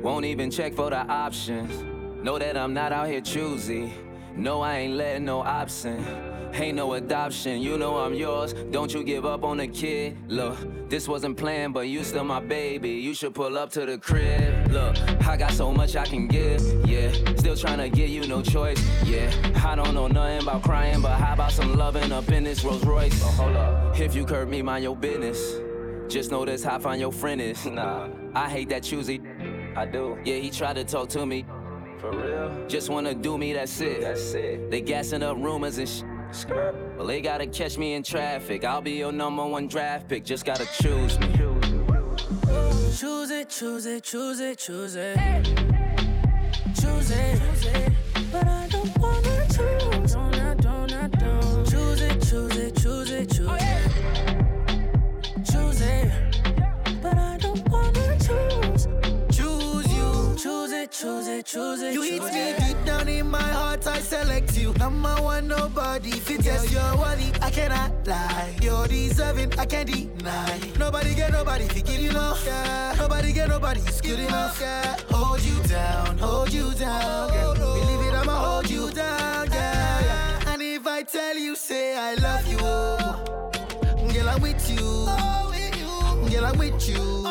Won't 0.00 0.24
even 0.24 0.48
check 0.48 0.74
for 0.74 0.90
the 0.90 0.98
options. 0.98 1.82
Know 2.22 2.38
that 2.38 2.56
I'm 2.56 2.72
not 2.72 2.92
out 2.92 3.08
here 3.08 3.20
choosy. 3.20 3.92
No, 4.36 4.60
I 4.60 4.76
ain't 4.76 4.94
letting 4.94 5.24
no 5.24 5.40
option. 5.40 6.04
Ain't 6.52 6.76
no 6.76 6.92
adoption, 6.92 7.60
you 7.60 7.78
know 7.78 7.98
I'm 7.98 8.14
yours. 8.14 8.52
Don't 8.70 8.94
you 8.94 9.02
give 9.02 9.26
up 9.26 9.42
on 9.42 9.56
the 9.56 9.66
kid. 9.66 10.16
Look, 10.28 10.88
this 10.88 11.08
wasn't 11.08 11.36
planned, 11.36 11.74
but 11.74 11.88
you 11.88 12.04
still 12.04 12.22
my 12.22 12.38
baby. 12.38 12.90
You 12.90 13.12
should 13.12 13.34
pull 13.34 13.58
up 13.58 13.70
to 13.72 13.84
the 13.86 13.98
crib. 13.98 14.70
Look, 14.70 14.96
I 15.26 15.36
got 15.36 15.50
so 15.50 15.72
much 15.72 15.96
I 15.96 16.04
can 16.04 16.28
give. 16.28 16.62
Yeah, 16.88 17.10
still 17.56 17.68
trying 17.68 17.90
to 17.90 17.96
give 17.96 18.08
you 18.08 18.26
no 18.26 18.42
choice. 18.42 18.82
Yeah, 19.04 19.30
I 19.64 19.74
don't 19.74 19.94
know 19.94 20.06
nothing 20.08 20.42
about 20.42 20.62
crying, 20.62 21.00
but 21.00 21.18
how 21.18 21.34
about 21.34 21.52
some 21.52 21.76
loving 21.76 22.12
up 22.12 22.28
in 22.30 22.44
this 22.44 22.64
Rolls 22.64 22.84
Royce? 22.84 23.20
Oh, 23.22 23.28
hold 23.28 23.56
up. 23.56 23.98
If 23.98 24.14
you 24.14 24.24
curb 24.24 24.48
me, 24.48 24.62
mind 24.62 24.84
your 24.84 24.96
business. 24.96 25.60
Just 26.08 26.30
know 26.30 26.44
this 26.44 26.62
how 26.62 26.78
fine 26.78 27.00
your 27.00 27.12
friend 27.12 27.40
is. 27.40 27.66
Nah, 27.76 28.08
I 28.34 28.48
hate 28.48 28.68
that 28.70 28.82
choosy. 28.82 29.20
I 29.76 29.86
do. 29.86 30.18
Yeah, 30.24 30.36
he 30.36 30.50
tried 30.50 30.74
to 30.76 30.84
talk 30.84 31.08
to 31.10 31.26
me. 31.26 31.44
For 31.98 32.10
real? 32.10 32.66
Just 32.68 32.88
wanna 32.90 33.14
do 33.14 33.36
me, 33.38 33.52
that's 33.52 33.80
it. 33.80 34.00
That's 34.00 34.34
it. 34.34 34.70
They 34.70 34.80
gassing 34.80 35.22
up 35.22 35.36
rumors 35.36 35.78
and 35.78 35.88
sh. 35.88 36.02
Well, 36.48 37.06
they 37.06 37.20
gotta 37.20 37.46
catch 37.46 37.78
me 37.78 37.94
in 37.94 38.02
traffic. 38.02 38.64
I'll 38.64 38.82
be 38.82 38.92
your 38.92 39.12
number 39.12 39.46
one 39.46 39.68
draft 39.68 40.08
pick. 40.08 40.24
Just 40.24 40.44
gotta 40.44 40.66
choose 40.66 41.18
me. 41.18 41.28
Choose 42.96 43.30
it, 43.30 43.48
choose 43.48 43.86
it, 43.86 44.02
choose 44.02 44.40
it, 44.40 44.58
choose 44.58 44.96
it. 44.96 45.85
Choose 46.80 47.10
it. 47.10 47.92
But 48.32 48.46
I 48.46 48.68
don't 48.68 48.98
wanna 48.98 49.46
choose. 49.48 50.12
Don't, 50.12 50.34
I 50.34 50.54
don't, 50.54 50.92
I 50.92 51.08
don't. 51.08 51.66
Choose 51.70 52.00
it, 52.02 52.20
choose 52.22 52.56
it, 52.56 52.76
choose 52.76 53.10
it, 53.10 53.30
choose 53.30 53.48
oh, 53.48 53.56
it. 53.58 55.44
Choose 55.50 55.80
it. 55.80 56.12
But 57.02 57.16
I 57.16 57.38
don't 57.38 57.68
wanna 57.70 58.18
choose. 58.18 58.88
Choose 59.36 59.92
you. 59.94 60.36
Choose 60.36 60.72
it, 60.72 60.90
choose 60.90 61.28
it, 61.28 61.46
choose 61.46 61.82
it. 61.82 61.94
You 61.94 62.02
hit 62.02 62.20
choose 62.20 62.32
me 62.32 62.50
it. 62.50 62.58
deep 62.58 62.84
down 62.84 63.08
in 63.08 63.30
my 63.30 63.40
heart, 63.42 63.86
I 63.86 63.98
select 64.00 64.45
you. 64.56 64.72
Number 64.74 65.14
one, 65.22 65.48
nobody 65.48 66.10
fit 66.10 66.44
yes, 66.44 66.70
you're 66.72 66.96
worthy, 66.96 67.30
I 67.42 67.50
cannot 67.50 67.90
lie. 68.06 68.54
You're 68.62 68.86
deserving, 68.88 69.58
I 69.58 69.66
can't 69.66 69.88
deny. 69.88 70.60
Nobody 70.78 71.14
get 71.14 71.32
nobody, 71.32 71.66
give 71.68 72.00
you 72.00 72.10
love. 72.12 72.42
Yeah. 72.46 72.94
Nobody 72.98 73.32
get 73.32 73.48
nobody, 73.48 73.80
it's 73.80 74.00
good 74.00 74.18
enough. 74.18 74.58
Yeah. 74.60 74.96
Hold 75.10 75.42
you 75.42 75.62
down, 75.64 76.18
hold 76.18 76.52
you 76.52 76.72
down. 76.74 77.30
Girl. 77.30 77.54
Believe 77.54 78.08
it, 78.08 78.14
I'ma 78.14 78.32
hold 78.32 78.70
you 78.70 78.90
down. 78.90 79.50
Yeah. 79.50 80.00
yeah. 80.00 80.52
And 80.52 80.62
if 80.62 80.86
I 80.86 81.02
tell 81.02 81.36
you, 81.36 81.54
say 81.56 81.96
I 81.96 82.14
love 82.14 82.46
you, 82.46 82.58
oh, 82.60 83.50
girl, 84.12 84.28
I'm 84.28 84.40
with 84.42 84.70
you. 84.70 85.06
Girl, 86.30 86.44
I'm 86.44 86.58
with 86.58 86.88
you. 86.88 87.22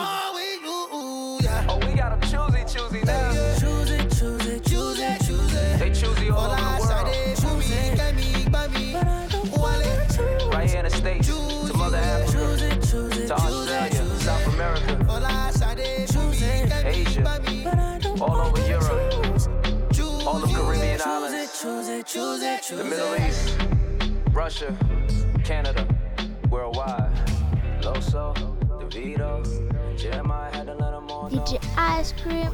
Yeah. 1.41 1.67
Oh, 1.69 1.77
we 1.85 1.93
got 1.93 2.11
'em 2.13 2.21
choosy, 2.21 2.63
choosy 2.65 3.01
now. 3.05 3.31
Choose 3.59 3.91
it, 3.91 4.09
choose 4.17 4.45
it, 4.47 4.63
choose 4.65 4.99
it, 4.99 5.21
choose 5.25 5.53
it. 5.53 5.79
They 5.79 5.91
choosy 5.91 6.29
all 6.31 6.45
over 6.51 6.55
the 6.55 6.61
world. 6.79 6.84
States. 11.05 11.27
To 11.27 11.77
Mother 11.77 11.97
Africa. 11.97 12.81
To 12.81 13.33
Australia, 13.33 14.19
South 14.19 14.47
America, 14.55 14.97
Asia, 16.83 17.21
all 18.19 18.41
over 18.41 18.67
Europe, 18.67 19.13
all 20.25 20.43
of 20.43 20.49
Caribbean 20.51 20.99
islands, 21.05 21.61
the 21.61 22.83
Middle 22.89 23.15
East, 23.23 23.55
Russia, 24.31 24.75
Canada, 25.43 25.87
worldwide. 26.49 27.13
Loso, 27.81 28.33
DeVito, 28.89 29.43
Jeremiah 29.95 30.51
had 30.55 30.65
to 30.65 30.73
let 30.73 30.89
them 30.89 31.11
all 31.11 31.29
know. 31.29 31.45
Ice 31.77 32.13
cream. 32.13 32.49